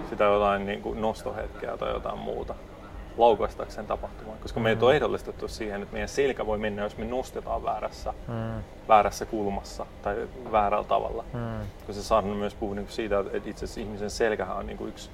[0.10, 2.56] sitä jotain niin kuin nostohetkeä tai jotain muuta
[3.17, 4.38] laukaistakseen tapahtumaan.
[4.39, 8.63] Koska meitä on ehdollistettu siihen, että meidän selkä voi mennä, jos me nostetaan väärässä, Mm.
[8.88, 11.23] väärässä kulmassa tai väärällä tavalla.
[11.34, 11.39] Mm.
[11.78, 14.89] Koska se saarna myös puhuu niin siitä, että itse asiassa ihmisen selkähän on niin kuin
[14.89, 15.10] yksi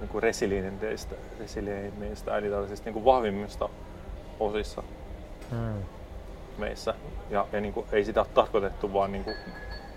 [0.00, 3.68] niin kuin resilienteistä, resilienteistä eli tällaisista niin kuin vahvimmista
[4.40, 4.82] osissa
[5.50, 5.82] Mm.
[6.58, 6.94] meissä.
[7.30, 9.36] Ja, ja niin kuin, ei sitä ole tarkoitettu vaan niin kuin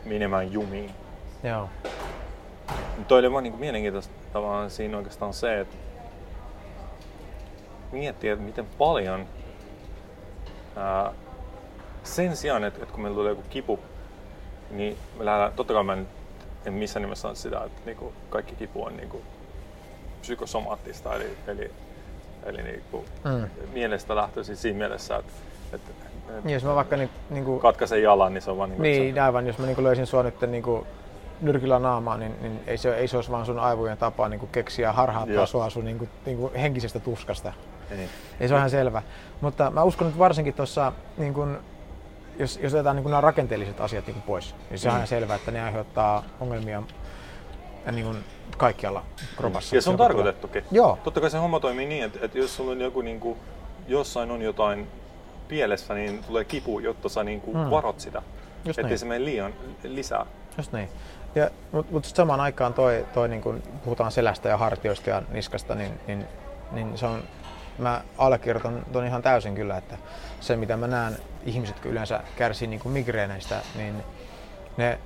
[0.05, 0.91] menemään jumiin.
[1.49, 1.69] Joo.
[3.07, 5.75] Toi oli vaan niin kuin mielenkiintoista tavallaan siinä oikeastaan se, että
[7.91, 9.25] miettiä, että miten paljon
[10.75, 11.11] ää,
[12.03, 13.79] sen sijaan, että, että kun meillä tulee joku kipu,
[14.71, 16.07] niin me lähdetään, totta kai mä en,
[16.65, 19.23] en missään nimessä sano sitä, että niin kuin kaikki kipu on niin kuin
[20.21, 21.71] psykosomaattista, eli, eli,
[22.43, 23.49] eli niin kuin Mm.
[23.73, 25.31] mielestä lähtöisin siinä mielessä, että,
[25.73, 25.91] että,
[26.43, 28.91] Niin, jos mä vaikka niin, niin kuin, katkaisen jalan, niin se on vaan niin, kuin,
[28.91, 30.87] niin, aivan, jos mä niin löysin sua nyt niin kuin
[31.41, 34.49] nyrkillä naamaan, niin, niin ei, se, ei se olisi vaan sun aivojen tapa niin kuin
[34.51, 37.53] keksiä harhauttaa sua sun niin kuin, niin kuin henkisestä tuskasta.
[37.89, 38.09] se, niin.
[38.39, 39.01] Ei se ole ihan selvä.
[39.41, 41.33] Mutta mä uskon, että varsinkin tuossa, niin
[42.39, 44.97] jos, jos otetaan niin kun nämä rakenteelliset asiat niin kun pois, niin se on Mm.
[44.97, 46.83] ihan selvä, että ne aiheuttaa ongelmia
[47.85, 48.17] ja niin kun
[48.57, 49.03] kaikkialla
[49.37, 49.75] kropassa.
[49.75, 50.63] Ja se on tarkoitettukin.
[50.71, 50.97] Joo.
[51.03, 53.39] Totta kai se homma toimii niin, että, että jos sulla on joku niin kuin,
[53.87, 54.87] jossain on jotain
[55.47, 57.69] pielessä, niin tulee kipu, jotta sä niin kuin Mm.
[57.69, 58.21] varot sitä.
[58.65, 58.99] Just Ettei niin.
[58.99, 60.25] se mene liian lisää.
[60.57, 60.89] Just niin.
[61.35, 65.75] Ja, mutta mut samaan aikaan toi, toi niin kun puhutaan selästä ja hartioista ja niskasta,
[65.75, 66.25] niin, niin,
[66.71, 67.23] niin se on,
[67.77, 69.97] mä allekirjoitan ton ihan täysin kyllä, että
[70.39, 74.03] se mitä mä näen ihmiset, kun yleensä kärsii niin migreeneistä, niin
[74.77, 74.99] ne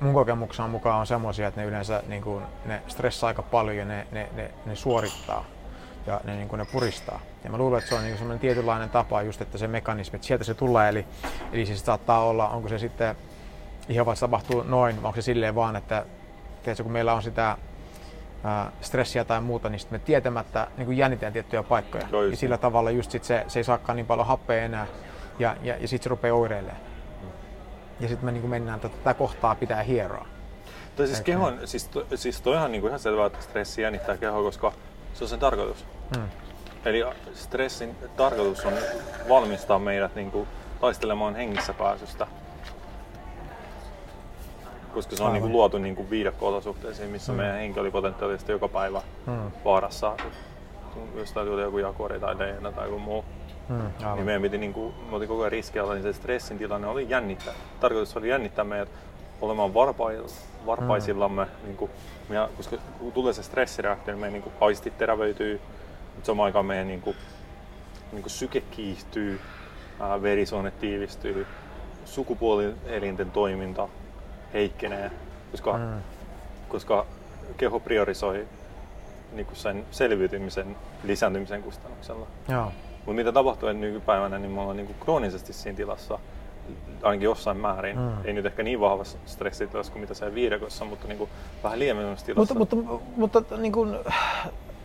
[0.00, 3.84] mun kokemuksen mukaan on semmoisia, että ne yleensä niin kuin, ne stressaa aika paljon ja
[3.84, 5.44] ne, ne, ne, ne suorittaa
[6.06, 7.20] ja ne, niin kuin ne puristaa.
[7.44, 10.26] Ja mä luulen, että se on niin semmoinen tietynlainen tapa just, että se mekanismi, että
[10.26, 11.06] sieltä se tulee, eli,
[11.52, 13.16] eli se saattaa olla, onko se sitten
[13.88, 16.06] se tapahtuu noin, onko se silleen vaan, että
[16.62, 17.56] tiedätkö, kun meillä on sitä
[18.44, 22.06] ää, stressiä tai muuta, niin sitten me tietämättä niin kuin jännitään tiettyjä paikkoja.
[22.10, 24.86] Just ja sillä tavalla just sit se, se ei saakaan niin paljon happea enää
[25.38, 26.80] ja, ja, ja sitten se rupeaa oireilemaan.
[28.00, 30.26] Ja sitten me niin kuin mennään, että tätä kohtaa pitää hieroa.
[30.96, 34.72] Tai siis kehon, siis, to, siis toihan niinku ihan selvää, että stressi jännittää kehoa, koska
[35.14, 35.84] se on sen tarkoitus.
[36.16, 36.28] Mm.
[36.84, 38.72] Eli stressin tarkoitus on
[39.28, 40.48] valmistaa meidät niinku
[40.80, 42.26] taistelemaan hengissä pääsystä.
[44.94, 45.42] Koska se on Aivan.
[45.42, 47.36] niinku luotu niinku viidakko-olosuhteisiin, missä Mm.
[47.36, 49.50] meidän henki oli potentiaalisesti joka päivä Mm.
[49.64, 50.16] vaarassa.
[51.16, 53.24] Jostain tuli joku jakori tai DNA tai joku muu.
[53.68, 53.82] Mm.
[54.14, 57.54] Niin meidän piti niinku, me oltiin koko ajan riskialla, niin se stressin tilanne oli jännittää.
[57.80, 58.88] Tarkoitus oli jännittää meidät
[59.40, 60.22] olemaan varpai,
[60.66, 61.50] varpaisillamme, mm.
[61.66, 61.90] niinku,
[62.28, 65.60] meidän, koska kun tulee se stressireaktio, niin meidän niinku, aistit terävöityy,
[66.14, 67.14] mutta samaan aikaan meidän niinku,
[68.12, 69.40] niinku, syke kiihtyy,
[70.00, 71.46] ää, verisuonet tiivistyy,
[72.04, 73.88] sukupuolielinten toiminta
[74.54, 75.10] heikkenee,
[75.50, 76.02] koska, mm.
[76.68, 77.06] Koska
[77.56, 78.46] keho priorisoi
[79.32, 82.26] niinku sen selviytymisen lisääntymisen kustannuksella.
[82.48, 82.72] Joo.
[82.96, 86.18] Mutta mitä tapahtuu että nykypäivänä, niin me ollaan niinku kroonisesti siinä tilassa,
[87.02, 87.98] ainakin jossain määrin.
[87.98, 88.12] Mm.
[88.24, 91.28] Ei nyt ehkä niin vahvassa stressitilassa kuin mitä se viidakossa, mutta niinku
[91.62, 92.54] vähän lievemmässä tilassa.
[92.54, 93.96] Mutta, mutta, mutta niin kuin,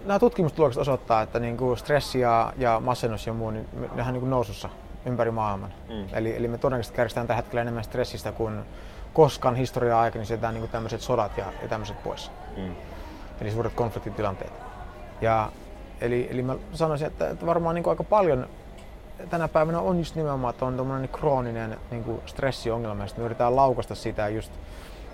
[0.06, 4.14] nämä tutkimustulokset osoittaa, että niin kuin stressi ja, ja masennus ja muu, niin nehän on
[4.14, 4.70] niin kuin nousussa
[5.06, 5.74] ympäri maailman.
[5.90, 6.06] Mm.
[6.14, 8.60] Eli, eli me todennäköisesti kärsitään tällä hetkellä enemmän stressistä kuin
[9.18, 12.32] koskaan historian aikana, niin sieltä niin tämmöiset sodat ja, ja tämmöiset pois.
[12.58, 12.76] Mm.
[13.42, 14.54] Eli suuret konfliktitilanteet.
[15.22, 15.52] Ja,
[16.02, 18.48] eli, eli mä sanoisin, että, että varmaan niin kuin aika paljon
[19.30, 23.26] tänä päivänä on just nimenomaan, että on tämmöinen krooninen niin kuin stressiongelma, ja sitten me
[23.26, 24.52] yritetään laukasta sitä just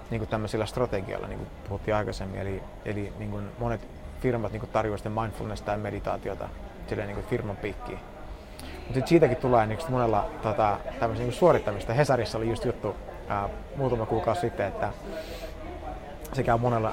[0.10, 2.42] niin kuin tämmöisillä strategioilla, niin kuin puhuttiin aikaisemmin.
[2.42, 3.88] Eli, eli niin kuin monet
[4.22, 6.50] firmat niin kuin tarjoavat sitten mindfulness tai meditaatiota
[6.88, 8.00] silleen niin kuin firman piikkiin.
[8.88, 11.94] Mutta siitäkin tulee niin monella tota, tämmöistä niin suorittamista.
[11.94, 12.96] Hesarissa oli just juttu
[13.28, 14.90] ää, muutama kuukausi sitten, että
[16.34, 16.92] se käy monella,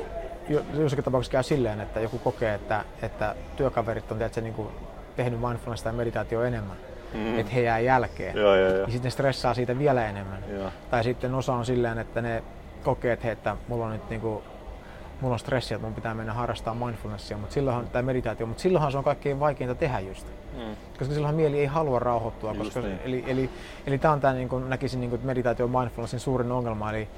[0.49, 4.69] jo- jossakin tapauksessa käy silleen, että joku kokee, että, että työkaverit on tiedätkö, niin kuin
[5.17, 6.77] tehnyt mindfulness tai meditaatio enemmän,
[7.15, 7.21] Mm.
[7.21, 7.39] mm.
[7.39, 8.37] että he jää jälkeen.
[8.37, 8.79] Joo, joo, joo.
[8.81, 10.45] Ja sitten ne stressaa siitä vielä enemmän.
[10.49, 10.71] Joo.
[10.91, 12.43] Tai sitten osa on silleen, että ne
[12.85, 14.43] kokee, että, hei, että mulla on nyt niinku,
[15.21, 18.93] mulla on stressiä, että mun pitää mennä harrastamaan mindfulnessia, mutta silloinhan, tai meditaatio, mutta silloinhan
[18.93, 20.27] se on kaikkein vaikeinta tehdä just.
[20.57, 20.77] Mm.
[20.99, 22.99] Koska silloinhan mieli ei halua rauhoittua, Just koska, niin.
[23.05, 23.51] eli, eli,
[23.87, 26.91] eli tämä on tämä, niin kuin näkisin, niin kuin, meditaatio on mindfulnessin suurin ongelma.
[26.91, 27.09] Eli,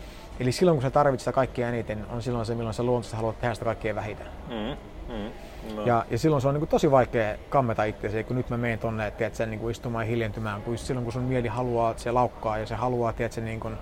[0.41, 3.41] eli silloin kun sä tarvitset sitä kaikkein eniten, on silloin se, milloin sä luontoisesti haluat
[3.41, 4.27] tehdä sitä kaikkein vähiten.
[4.49, 4.77] Mm.
[5.15, 5.31] Mm.
[5.77, 5.83] No.
[5.87, 8.79] Ja, ja silloin se on niin kuin tosi vaikea kammeta itseäsi, kun nyt mä menen
[8.79, 11.91] tonne, että tiedät, sen, niin kuin istumaan ja hiljentymään, kun silloin kun sun mieli haluaa,
[11.91, 13.75] että se laukkaa ja se haluaa tiedät, sen, niin kuin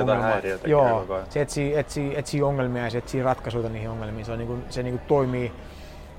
[0.00, 4.24] jotain häiriötä Joo, se etsii, etsii, etsii ongelmia ja se etsii ratkaisuja niihin ongelmiin.
[4.24, 5.52] Se, on niin kuin, se niin kuin toimii,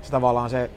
[0.02, 0.70] se tavallaan se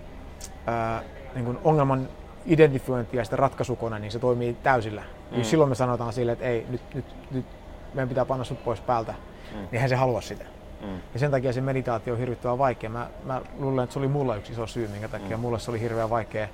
[0.68, 1.02] ää,
[1.36, 2.10] niin kuin ongelman
[2.46, 5.02] identifiointi ja sitten ratkaisukone, niin se toimii täysillä.
[5.32, 5.38] Mm.
[5.38, 5.44] Mm.
[5.44, 7.46] silloin me sanotaan sille, että ei, nyt, nyt, nyt
[7.94, 9.14] meidän pitää panna sut pois päältä,
[9.52, 9.58] Mm.
[9.58, 10.46] niin eihän se halua sitä.
[10.82, 11.00] Mm.
[11.14, 12.90] Ja sen takia se meditaatio on hirvittävän vaikea.
[12.90, 15.42] Mä, mä luulen, että se oli mulla yksi iso syy, minkä takia mm.
[15.42, 16.48] mulle se oli hirveän vaikea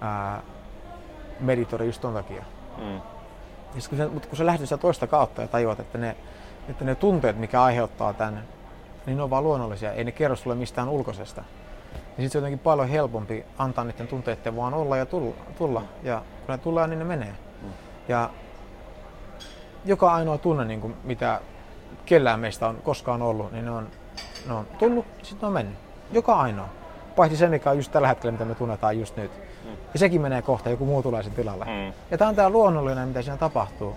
[0.00, 0.42] ää,
[1.40, 2.44] meditoida just ton takia.
[2.78, 3.00] Mm.
[3.74, 6.16] Ja sit kun sä, mutta kun sä lähdet sitä toista kautta ja tajuat, että ne,
[6.68, 8.42] että ne tunteet, mikä aiheuttaa tämän,
[9.06, 11.44] niin ne on vaan luonnollisia, ei ne kerro sulle mistään ulkoisesta.
[11.92, 15.34] Niin sitten se on jotenkin paljon helpompi antaa niiden tunteiden vaan olla ja tulla.
[15.58, 15.82] tulla.
[16.02, 17.34] Ja kun ne tulee, niin ne menee.
[18.08, 18.30] Ja
[19.84, 21.40] joka ainoa tunne, niin kuin mitä
[22.06, 23.88] kellään meistä on koskaan ollut, niin ne on,
[24.46, 25.78] ne on tullut, sitten ne on mennyt.
[26.12, 26.68] Joka ainoa.
[27.16, 29.30] Paitsi se, mikä on just tällä hetkellä, mitä me tunnetaan just nyt.
[29.92, 31.64] Ja sekin menee kohta, joku muu tulee sen tilalle.
[31.64, 31.92] Mm.
[32.10, 33.96] Ja tämä on tämä luonnollinen, mitä siinä tapahtuu.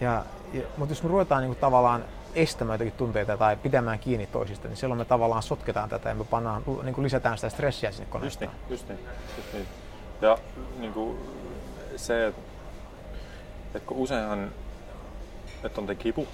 [0.00, 2.04] Ja, ja, mutta jos me ruvetaan niin kuin, tavallaan
[2.34, 6.24] estämään jotakin tunteita tai pitämään kiinni toisista, niin silloin me tavallaan sotketaan tätä ja me
[6.24, 8.50] pannaan, niin kuin lisätään sitä stressiä sinne Just koneistoon.
[8.50, 8.98] niin, just niin,
[9.36, 9.66] just niin.
[10.20, 10.38] Ja
[10.78, 11.18] niin kuin,
[11.96, 12.42] se, että
[13.74, 14.50] et kun useinhan,
[15.64, 16.26] että on te kipu,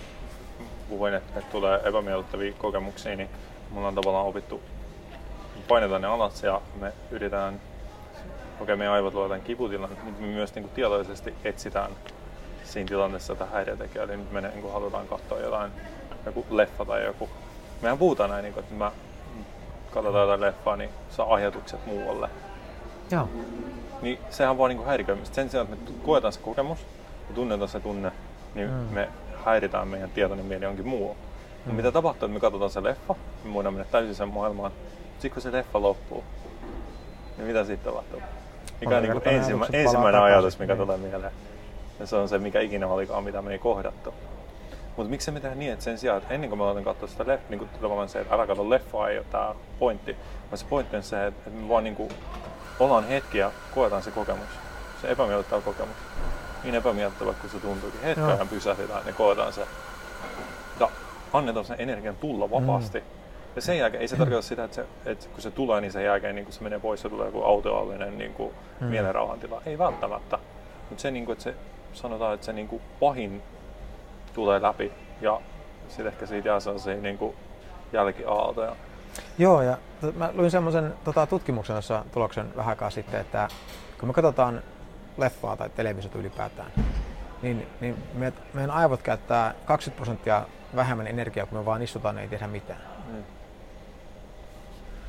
[0.88, 3.28] puhuin, että, että tulee epämiellyttäviä kokemuksia, niin
[3.70, 4.60] mulla on tavallaan opittu,
[5.68, 10.54] painetaan ne alas ja me yritetään, okei okay, meidän aivot tämän kiputilan, mutta me myös
[10.54, 11.90] niin kuin tietoisesti etsitään
[12.64, 15.72] siinä tilanteessa tätä häiriötekijää, eli nyt me niin kuin halutaan katsoa jotain,
[16.26, 17.28] joku leffa tai joku.
[17.82, 18.92] Mehän puhutaan näin, niin kuin, että mä
[19.90, 22.30] katsotaan jotain leffaa, niin saa ajatukset muualle.
[23.10, 23.28] Joo.
[24.02, 25.34] Niin sehän on vaan niinku häiriköimistä.
[25.34, 26.78] Sen sijaan, että me koetaan se kokemus
[27.28, 28.12] ja tunnetaan se tunne,
[28.54, 28.74] niin mm.
[28.74, 29.08] me
[29.46, 31.16] häiritään meidän tietoinen mieli jonkin muu.
[31.66, 31.74] Mm.
[31.74, 34.72] mitä tapahtuu, että me katsotaan se leffa, me voidaan mennä täysin sen maailmaan.
[35.12, 36.24] Sitten kun se leffa loppuu,
[37.36, 38.22] niin mitä sitten tapahtuu?
[38.80, 40.82] Mikä on Oikeastaan ensimmä, ensimmäinen ajatus, mikä Niin.
[40.82, 41.32] tulee mieleen?
[42.00, 44.14] Ja se on se, mikä ikinä olikaan, mitä me ei kohdattu.
[44.96, 47.26] Mutta miksi me tehdään niin, että sen sijaan, että ennen kuin me aletaan katsoa sitä
[47.26, 50.16] leffaa, niin tavallaan se, että älä katso leffaa, ei ole tämä pointti,
[50.50, 52.08] vaan se pointti on se, että että me vaan niin kuin
[52.80, 54.48] ollaan hetki ja koetaan se kokemus,
[55.02, 55.96] se epämiellyttävä kokemus.
[56.62, 58.00] Niin epämiellyttävä kuin se tuntuukin.
[58.00, 58.46] Hetken Joo.
[58.50, 59.66] pysähdytään ja koetaan se.
[60.80, 60.90] Ja
[61.32, 63.00] annetaan sen energian tulla vapaasti.
[63.00, 63.06] Mm.
[63.56, 66.04] Ja sen jälkeen ei se tarkoita sitä, että, se, että kun se tulee, niin sen
[66.04, 68.86] jälkeen niin kun se menee pois ja tulee joku autoallinen niin kuin mm.
[68.86, 69.62] mielenrauhantila.
[69.66, 70.38] Ei välttämättä.
[70.88, 71.54] Mutta se, niin kuin, että se
[71.92, 73.42] sanotaan, että se niin kuin pahin
[74.34, 75.40] tulee läpi ja
[75.88, 77.36] sitten ehkä siitä jää sellaisia niin kuin
[77.92, 78.76] jälkiaaltoja.
[79.38, 79.76] Joo, ja
[80.16, 83.48] mä luin semmoisen tota, tutkimuksen jossa tuloksen vähän aikaa sitten, että
[84.00, 84.62] kun me katsotaan
[85.18, 86.70] leffaa tai televisiota ylipäätään,
[87.42, 87.96] niin, niin
[88.54, 92.80] meidän aivot käyttää 20 prosenttia vähemmän energiaa, kun me vaan istutaan ja ei tehdä mitään.
[93.12, 93.22] Mm.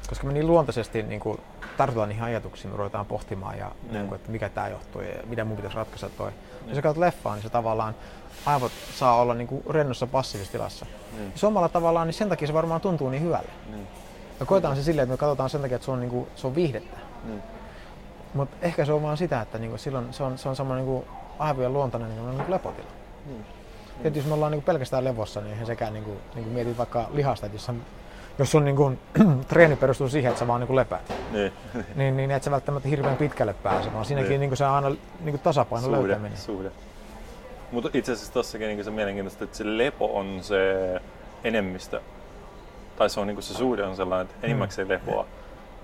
[0.09, 1.41] Koska me niin luontaisesti niin kuin,
[1.77, 3.93] tartutaan niihin ajatuksiin, me ruvetaan pohtimaan, ja, mm.
[3.93, 6.31] niin kuin, että mikä tämä johtuu ja mitä mun pitäisi ratkaista toi.
[6.31, 6.67] Mm.
[6.67, 7.95] Jos sä katsot leffaa, niin se tavallaan
[8.45, 10.85] aivot saa olla niin kuin rennossa passiivisessa tilassa.
[11.17, 11.31] Mm.
[11.41, 13.49] Ja omalla tavallaan, niin sen takia se varmaan tuntuu niin hyvälle.
[13.69, 13.87] Mm.
[14.39, 16.47] Me koetaan se silleen, että me katsotaan sen takia, että se on, niin kuin, se
[16.47, 16.97] on viihdettä.
[17.23, 17.41] Mm.
[18.33, 20.85] Mutta ehkä se on vaan sitä, että niin kuin, silloin se on, se on semmoinen
[20.85, 21.03] niin
[21.39, 22.87] aivojen luontainen niin kuin, niin lepotila.
[23.25, 23.43] Mm.
[24.01, 26.53] Tietysti jos me ollaan niin kuin pelkästään levossa, niin eihän sekään niin kuin, niin kuin
[26.53, 27.81] mietit vaikka lihasta, että jos, on,
[28.39, 28.99] jos sun niin kuin,
[29.47, 31.53] treeni perustuu siihen, että sä vaan niin kuin lepäät, niin,
[31.95, 34.39] niin, niin et sä välttämättä hirveän pitkälle pääse, vaan siinäkin niin.
[34.39, 34.99] Niin kuin se aina niin
[35.31, 36.37] kuin tasapaino suhde, löytäminen.
[36.37, 36.71] Suhde.
[37.71, 41.01] Mutta itse asiassa tossakin niin se mielenkiintoista, että se lepo on se
[41.43, 42.01] enemmistö.
[42.97, 45.25] Tai se on niin se suhde on sellainen, että enimmäkseen lepoa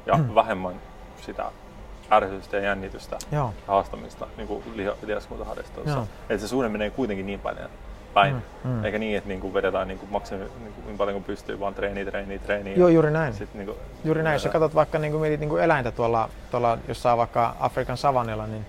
[0.05, 0.35] ja mm.
[0.35, 0.75] vähemmän
[1.21, 1.51] sitä
[2.15, 3.53] ärsytystä ja jännitystä Joo.
[3.67, 4.63] ja haastamista niin kuin
[5.05, 6.07] lihaskuntaharjoittelussa.
[6.29, 7.69] Että se suhde menee kuitenkin niin paljon
[8.13, 8.35] päin.
[8.63, 8.85] Mm, mm.
[8.85, 12.39] Eikä niin, että niinku vedetään niinku maksimi niinku, niin paljon kuin pystyy, vaan treeni, treeni,
[12.39, 12.79] treeni.
[12.79, 13.33] Joo, juuri näin.
[13.33, 14.33] Sit, niinku, juuri näin.
[14.33, 18.65] Jos sä katsot vaikka niinku, mietit niinku eläintä tuolla, tuolla jossain vaikka Afrikan savannilla, niin,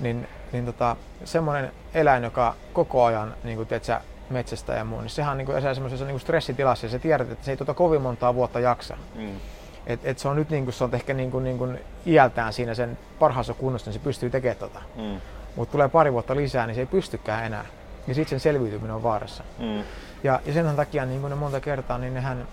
[0.00, 4.00] niin, niin tota, semmoinen eläin, joka koko ajan niin kuin, tiedätkö,
[4.30, 7.44] metsästä ja muu, niin sehän on niin kuin, semmoisessa niin stressitilassa ja sä tiedät, että
[7.44, 8.96] se ei tuota kovin montaa vuotta jaksa.
[9.14, 9.40] Mm.
[9.88, 12.52] Et, et se on nyt niin kuin, se on ehkä niin kuin, niin kuin iältään
[12.52, 14.80] siinä sen parhaassa kunnossa, niin se pystyy tekemään tota.
[14.96, 15.20] Mm.
[15.56, 17.64] Mutta tulee pari vuotta lisää, niin se ei pystykään enää
[18.08, 19.44] niin sitten sen selviytyminen on vaarassa.
[19.58, 19.82] Mm.
[20.24, 22.48] Ja, ja sen takia niin ne monta kertaa, niin nehän,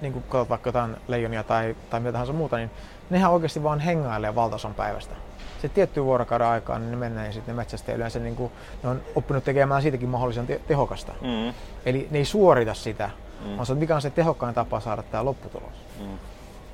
[0.00, 2.70] niin kun katsot vaikka jotain leijonia tai, tai mitä tahansa muuta, niin
[3.10, 5.14] nehän oikeasti vaan hengailee valtaosan päivästä.
[5.62, 8.52] Se tietty vuorokauden aikaa, niin ne menee ja sitten metsästä yleensä niin kuin,
[8.82, 11.12] ne on oppinut tekemään siitäkin mahdollisen te- tehokasta.
[11.20, 11.54] Mm.
[11.86, 13.10] Eli ne ei suorita sitä,
[13.44, 13.56] mm.
[13.56, 15.84] vaan se, mikä on se tehokkain tapa saada tämä lopputulos.
[16.00, 16.18] Mm.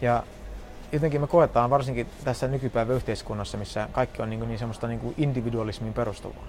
[0.01, 0.23] Ja
[0.93, 5.01] jotenkin me koetaan varsinkin tässä nykypäivän yhteiskunnassa, missä kaikki on niin, kuin niin semmoista niin
[5.01, 6.45] kuin individualismiin perustuvaa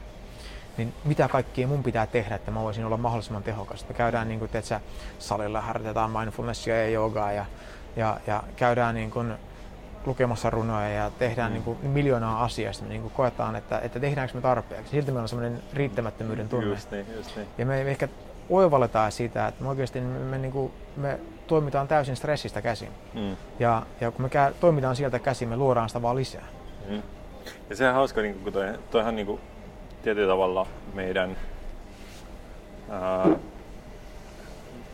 [0.78, 3.88] niin mitä kaikkea mun pitää tehdä, että mä voisin olla mahdollisimman tehokas.
[3.88, 4.80] Me käydään niin kuin, teetkö,
[5.19, 7.45] salilla, harjoitetaan mindfulnessia ja joogaa ja,
[7.95, 9.34] ja, ja käydään niin kuin,
[10.06, 11.54] lukemassa runoja ja tehdään mm.
[11.54, 14.91] niin kuin, miljoonaa asiaa, me niin kuin, koetaan, että, että tehdäänkö me tarpeeksi.
[14.91, 16.67] Silti meillä on semmoinen riittämättömyyden tunne.
[16.67, 17.47] Just niin, just niin.
[17.58, 18.08] Ja me ehkä
[18.49, 22.89] oivalletaan siitä, että me oikeasti me, me, niin kuin, me toimitaan täysin stressistä käsin.
[23.13, 23.36] Mm.
[23.60, 26.47] Ja, ja kun me kä- toimitaan sieltä käsin, me luodaan sitä vaan lisää.
[26.89, 27.01] Mm.
[27.69, 29.41] Ja sehän on hauska, niin kun toi, toihan niin kuin
[30.03, 31.38] tietyllä tavalla meidän
[32.89, 33.27] ää,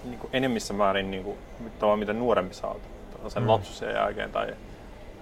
[0.03, 1.37] niin kuin enemmissä määrin niin kuin,
[1.79, 2.81] tavallaan mitä nuorempi sä oot,
[3.27, 3.49] sen mm.
[3.49, 4.55] lapsuuden jälkeen tai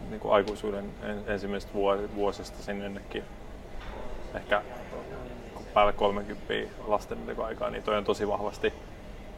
[0.10, 0.86] niin kuin aikuisuuden
[1.28, 1.74] ensimmäisestä
[2.16, 3.24] vuosista sinnekin
[4.34, 4.62] ehkä
[5.80, 6.54] päälle 30
[6.88, 8.74] lasten aikaa, niin toi on tosi vahvasti.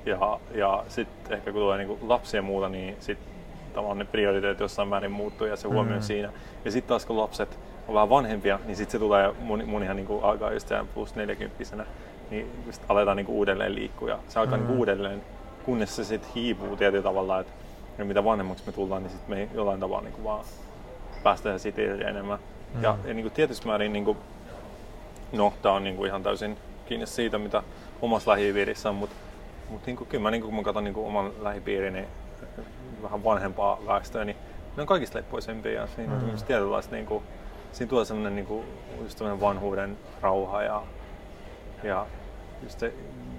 [0.06, 3.28] Ja, ja sitten ehkä kun tulee niin lapsia ja muuta, niin sitten
[3.74, 6.02] tavallaan ne prioriteetit jossain määrin muuttuu ja se huomio mm.
[6.02, 6.30] siinä.
[6.66, 9.96] Ja sitten taas kun lapset on vähän vanhempia, niin sitten se tulee mun, mun ihan
[9.96, 11.86] niinku alkaa just plus 40
[12.30, 14.64] niin just aletaan niinku uudelleen liikkua ja se alkaa mm.
[14.64, 15.24] niinku uudelleen,
[15.66, 17.54] kunnes se sitten hiipuu tietyllä tavalla, että
[17.98, 20.46] ja mitä vanhemmaksi me tullaan, niin sitten me jollain tavalla niinku vaan
[21.24, 22.40] päästään siitä irti enemmän.
[22.76, 22.84] Mm.
[22.84, 24.18] Ja, ja niinku tietysti määrin, niinku,
[25.32, 27.64] no tää on niinku ihan täysin kiinni siitä, mitä
[28.02, 29.16] omassa lähipiirissä on, mutta
[29.70, 32.08] mut niinku, kyllä mä, niinku, kun mä katson niinku oman lähipiirini niin
[33.02, 34.38] vähän vanhempaa väestöä, niin
[34.78, 36.30] ne on kaikista leppoisempia ja siinä mm.
[36.30, 37.24] on tietynlaista niinku,
[37.72, 38.66] siinä tulee semmoinen niinku,
[39.02, 40.84] just vanhuuden rauha ja,
[41.84, 42.06] ja
[42.64, 42.94] just se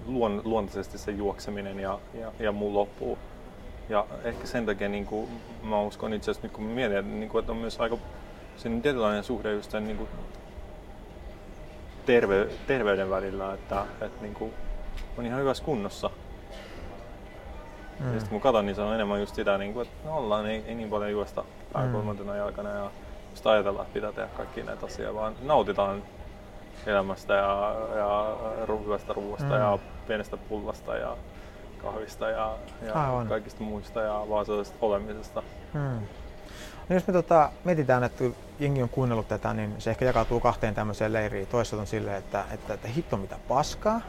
[0.06, 3.18] luon, luontaisesti se juokseminen ja, ja, ja muu loppuu.
[3.88, 5.28] Ja ehkä sen takia niin kuin,
[5.62, 7.98] mä uskon itse asiassa, kun mä mietin, että, niin kuin, että on myös aika
[8.56, 10.08] sen tietynlainen suhde just sen, niin kuin,
[12.06, 14.54] terve, terveyden välillä, että, että niin kuin,
[15.18, 16.10] on ihan hyvässä kunnossa.
[18.00, 18.06] Mm.
[18.06, 20.46] Ja sitten kun katson, niin se on enemmän just sitä, niin kuin, että no ollaan,
[20.46, 22.38] ei, ei niin paljon juosta pääkolmantena mm.
[22.38, 22.90] jalkana ja
[23.30, 26.02] just ajatella, että pitää tehdä kaikki näitä asioita, vaan nautitaan
[26.86, 28.36] elämästä ja, ja
[28.84, 29.60] hyvästä ruoasta mm.
[29.60, 31.16] ja pienestä pullasta ja
[31.82, 32.56] kahvista ja,
[32.86, 35.42] ja kaikista muista ja vaan sellaisesta olemisesta.
[35.74, 35.98] Mm.
[36.92, 38.24] No jos me tota, mietitään, että
[38.58, 41.46] jengi on kuunnellut tätä, niin se ehkä jakautuu kahteen tämmöiseen leiriin.
[41.46, 44.00] Toisaalta on silleen, että, että, että hitto mitä paskaa.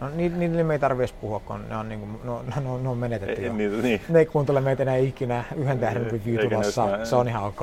[0.00, 2.98] No, niille me ei tarvitse puhua, kun ne on, niin kuin, no, no, no, on
[2.98, 3.52] menetetty ei, jo.
[3.52, 4.00] Niin, niin.
[4.08, 7.06] Ne ei kuuntele meitä enää ikinä yhden tähden review tulossa.
[7.06, 7.60] Se on ihan ok.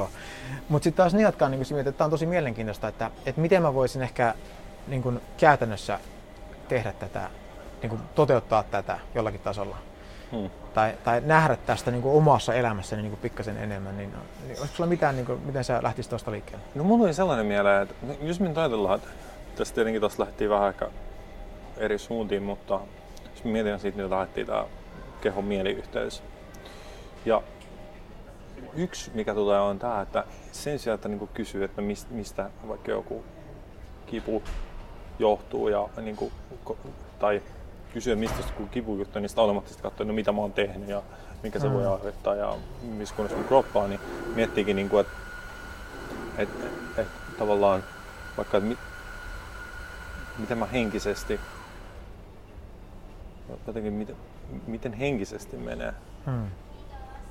[0.70, 3.42] Mutta sitten taas ne, jotka on niin kuin, että tämä on tosi mielenkiintoista, että, että
[3.42, 4.34] miten mä voisin ehkä
[4.88, 6.00] niin kuin, käytännössä
[6.68, 7.30] tehdä tätä,
[7.82, 9.78] niin kuin, toteuttaa tätä jollakin tasolla.
[10.74, 14.10] Tai, tai nähdä tästä niin kuin omassa elämässäni niin kuin pikkasen enemmän, niin,
[14.48, 16.66] niin olisiko sulla mitään, niin kuin, miten sä lähtisit tuosta liikkeelle?
[16.76, 19.10] No mulla oli sellainen mieleen, että jos me nyt ajatellaan, että
[19.56, 20.90] tässä tietenkin tuossa lähti vähän ehkä
[21.78, 22.80] eri suuntiin, mutta
[23.36, 24.66] jos mietin siitä, niin lähdettiin tämä
[25.22, 26.24] kehon mieliyhteys.
[27.26, 27.42] Ja
[28.74, 33.24] yksi, mikä tulee, on tämä, että sen sijaan, että niinku kysyy, että mistä vaikka joku
[34.06, 34.44] kipu
[35.20, 36.32] johtuu ja niinku,
[37.20, 37.42] tai
[37.96, 41.02] kysyä mistä joku kipu juttu, niin sitä olematta katsoa, no mitä mä oon tehnyt ja
[41.44, 41.74] mikä se mm.
[41.74, 44.00] voi aiheuttaa ja missä kunnossa mun kroppa on, niin
[44.36, 45.14] miettiikin, niinku, että
[46.38, 46.50] et,
[46.98, 47.08] et,
[47.40, 47.84] tavallaan
[48.38, 48.80] vaikka, että mit,
[50.38, 51.40] miten mä henkisesti,
[53.68, 54.16] jotenkin miten,
[54.68, 55.94] miten henkisesti menee.
[56.26, 56.48] Hmm.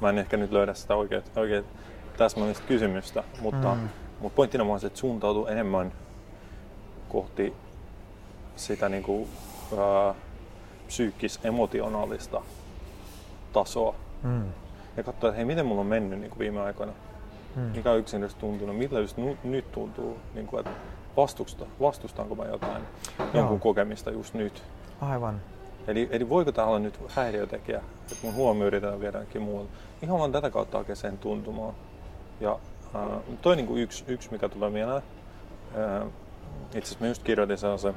[0.00, 1.64] Mä en ehkä nyt löydä sitä oikein, oikein
[2.16, 3.88] täsmällistä kysymystä, mutta, hmm.
[4.20, 5.92] mutta pointtina on se, että suuntautuu enemmän
[7.08, 7.54] kohti
[8.56, 9.28] sitä niin kuin,
[9.78, 10.14] ää,
[10.86, 12.42] psyykkis-emotionaalista
[13.52, 13.94] tasoa.
[14.22, 14.44] Hmm.
[14.96, 16.92] Ja katsoa, että hei, miten mulla on mennyt niin kuin viime aikoina.
[17.54, 17.62] Hmm.
[17.62, 20.72] Mikä on yksinkertaisesti tuntunut, mitä just nyt tuntuu, niin kuin, että
[21.16, 22.82] vastusta, vastustanko mä jotain,
[23.18, 23.28] Joo.
[23.32, 24.62] jonkun kokemista just nyt.
[25.00, 25.40] Aivan.
[25.86, 29.70] Eli, eli voiko tämä olla nyt häiriötekijä, että mun huomio yritetään viedä jonkin muualle.
[30.02, 31.74] Ihan vaan tätä kautta oikein sen tuntumaan.
[32.40, 32.58] Ja
[32.94, 33.02] äh,
[33.42, 35.02] toi niin kuin yksi, yksi, mikä tulee mieleen.
[36.02, 36.06] Äh,
[36.66, 37.94] itse asiassa mä just kirjoitin sellaisen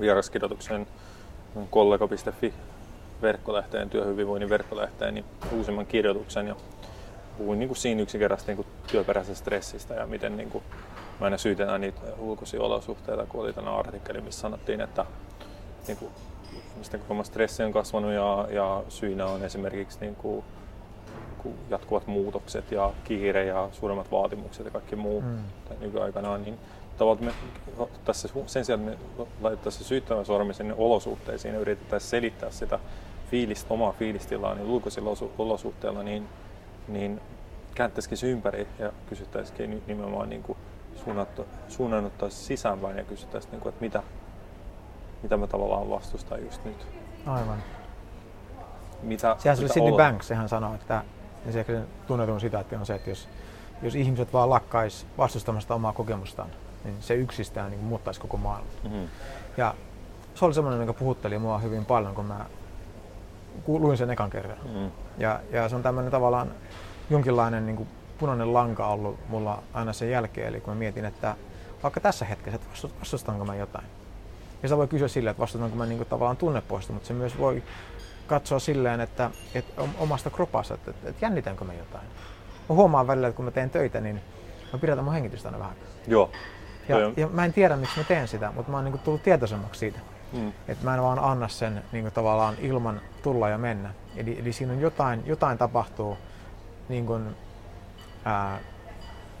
[0.00, 0.86] vieraskirjoituksen
[1.70, 2.54] kollega.fi
[3.22, 6.56] verkkolehteen, työhyvinvoinnin verkkolehteen, niin uusimman kirjoituksen ja
[7.38, 10.64] puhuin niin kuin siinä yksinkertaisesti niin kuin työperäisestä stressistä ja miten niin kuin,
[11.20, 15.06] mä aina syytän niitä ulkoisia olosuhteita, kun oli tänä artikkeli, missä sanottiin, että
[15.86, 16.10] niin kuin,
[16.76, 20.44] mistä koko stressi on kasvanut ja, ja syinä on esimerkiksi niin kuin,
[21.70, 25.38] jatkuvat muutokset ja kiire ja suuremmat vaatimukset ja kaikki muu mm.
[25.80, 26.58] nykyaikanaan, niin
[26.98, 32.50] tavallaan me tässä, sen sijaan, että me laitettaisiin syyttävän sormi sinne olosuhteisiin ja yritetään selittää
[32.50, 32.78] sitä
[33.30, 36.28] fiilistä, omaa fiilistilaa niin ulkoisilla olosuhteilla, niin,
[36.88, 37.20] niin
[37.74, 40.58] kääntäisikin se ympäri ja kysyttäisikin nimenomaan niin kuin
[41.68, 44.02] suunnannuttaisiin sisäänpäin ja kysyttäisiin, niin kuin, että mitä,
[45.22, 46.86] mitä mä tavallaan vastustan just nyt.
[47.26, 47.62] Aivan.
[49.02, 51.04] Mitä, Sehän mitä Sidney Banks, sehän sanoo, että
[51.46, 51.64] ja se
[52.06, 53.28] tunnetun sitaatti on se, että jos,
[53.82, 56.50] jos ihmiset vaan lakkais vastustamasta omaa kokemustaan,
[56.86, 58.72] niin se yksistään niin muuttaisi koko maailman.
[58.82, 59.08] Mm-hmm.
[59.56, 59.74] Ja
[60.34, 62.46] se oli semmoinen, mikä puhutteli mua hyvin paljon, kun mä
[63.66, 64.58] luin sen ekan kerran.
[64.64, 64.90] Mm-hmm.
[65.18, 66.50] Ja, ja se on tämmöinen tavallaan
[67.10, 70.48] jonkinlainen niin kuin punainen lanka ollut mulla aina sen jälkeen.
[70.48, 71.34] Eli kun mä mietin, että
[71.82, 73.86] vaikka tässä hetkessä, että vastustanko mä jotain.
[74.62, 77.38] Ja sitä voi kysyä silleen, että vastustanko mä niin kuin tavallaan tunnepoista, mutta se myös
[77.38, 77.62] voi
[78.26, 82.06] katsoa silleen, että, että omasta kropasta, että, että jännitänkö mä jotain.
[82.68, 84.20] Mä huomaan välillä, että kun mä teen töitä, niin
[84.72, 85.76] mä pidätän mun hengitystä aina vähän.
[86.06, 86.30] Joo.
[86.88, 89.78] Ja, ja mä en tiedä, miksi mä teen sitä, mutta mä oon niin tullut tietoisemmaksi
[89.78, 89.98] siitä.
[90.32, 90.52] Mm.
[90.68, 93.90] Että mä en vaan anna sen niin kuin, tavallaan ilman tulla ja mennä.
[94.16, 96.18] Eli, eli siinä on jotain, jotain tapahtuu
[96.88, 97.36] niin kuin,
[98.24, 98.58] ää,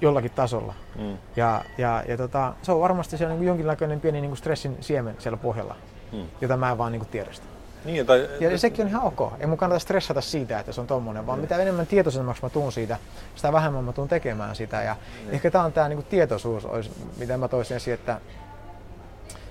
[0.00, 0.74] jollakin tasolla.
[0.98, 1.16] Mm.
[1.36, 5.16] Ja, ja, ja tota, se on varmasti se niin jonkinlainen pieni niin kuin stressin siemen
[5.18, 5.76] siellä pohjalla,
[6.12, 6.26] mm.
[6.40, 7.55] jota mä en vaan niin kuin tiedostan.
[7.86, 8.28] Niin, tai...
[8.40, 9.32] Ja sekin on ihan ok.
[9.40, 11.40] Ei mun kannata stressata siitä, että se on tommonen, vaan mm.
[11.40, 12.96] mitä enemmän tietoisemmaksi mä tuun siitä,
[13.34, 14.82] sitä vähemmän mä tuun tekemään sitä.
[14.82, 15.34] Ja mm.
[15.34, 18.20] ehkä tää on tää niinku tietoisuus, olisi, mitä mä toisin esiin, että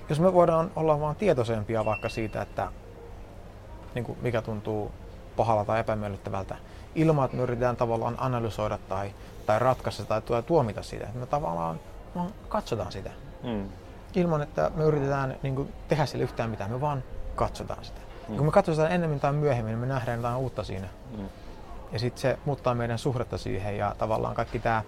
[0.09, 2.67] jos me voidaan olla vaan tietoisempia vaikka siitä, että
[3.95, 4.91] niin mikä tuntuu
[5.35, 6.55] pahalta tai epämiellyttävältä,
[6.95, 9.11] ilman että me yritetään tavallaan analysoida tai,
[9.45, 11.07] tai ratkaista tai tuomita sitä.
[11.13, 11.79] Me tavallaan
[12.15, 13.09] no, katsotaan sitä.
[13.43, 13.69] Mm.
[14.15, 17.03] Ilman, että me yritetään niin kuin, tehdä sille yhtään mitään, me vaan
[17.35, 18.04] katsotaan sitä.
[18.27, 18.37] Mm.
[18.37, 20.87] Kun me katsotaan enemmän tai myöhemmin, niin me nähdään jotain uutta siinä.
[21.17, 21.25] Mm.
[21.91, 24.83] Ja sitten se muuttaa meidän suhdetta siihen ja tavallaan kaikki tämä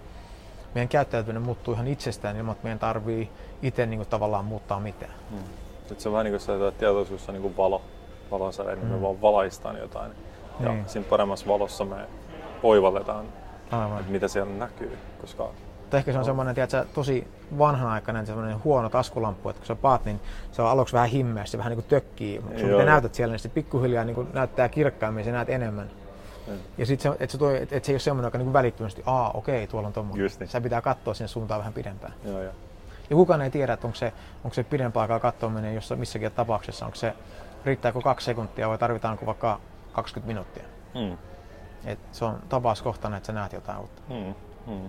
[0.74, 3.30] meidän käyttäytyminen muuttuu ihan itsestään ilman, että meidän tarvii
[3.62, 5.12] itse niin kuin, tavallaan muuttaa mitään.
[5.30, 5.38] Mm.
[5.78, 7.82] Sitten se on vähän niin kuin se, että tietoisuus on niin kuin valo,
[8.30, 8.92] valonsäde, niin mm.
[8.92, 10.12] me vaan valaistaan jotain.
[10.60, 10.88] Ja niin.
[10.88, 11.96] siinä paremmassa valossa me
[12.62, 13.26] oivalletaan,
[13.70, 14.00] Aivan.
[14.00, 14.98] että mitä siellä näkyy.
[15.20, 15.50] Koska
[15.88, 17.28] mutta ehkä se on semmoinen tiedätkö, tosi
[17.58, 20.20] vanhanaikainen semmoinen huono taskulamppu, että kun sä paat, niin
[20.52, 22.40] se on aluksi vähän himmeä, se vähän niin kuin tökkii.
[22.40, 25.90] Mutta sun näytät siellä, niin se pikkuhiljaa niin kuin näyttää kirkkaammin, sä näet enemmän.
[26.46, 26.52] Mm.
[26.78, 29.30] Ja sitten se, että se, et, et se ei ole semmoinen, joka niin välittömästi, aa
[29.30, 30.30] okei, tuolla on tommoinen.
[30.38, 30.48] Niin.
[30.48, 32.12] Sä pitää katsoa sinne suuntaan vähän pidempään.
[32.24, 32.52] Joo, joo.
[33.10, 34.12] Ja kukaan ei tiedä, että onko se,
[34.44, 37.14] onko se pidempää aikaa katsominen jossa missäkin tapauksessa, onko se,
[37.64, 39.60] riittääkö kaksi sekuntia vai tarvitaanko vaikka
[39.92, 40.64] 20 minuuttia.
[40.94, 41.18] Mm.
[41.84, 44.02] Et se on tapauskohtainen, että sä näet jotain uutta.
[44.08, 44.34] Mm.
[44.74, 44.88] Mm.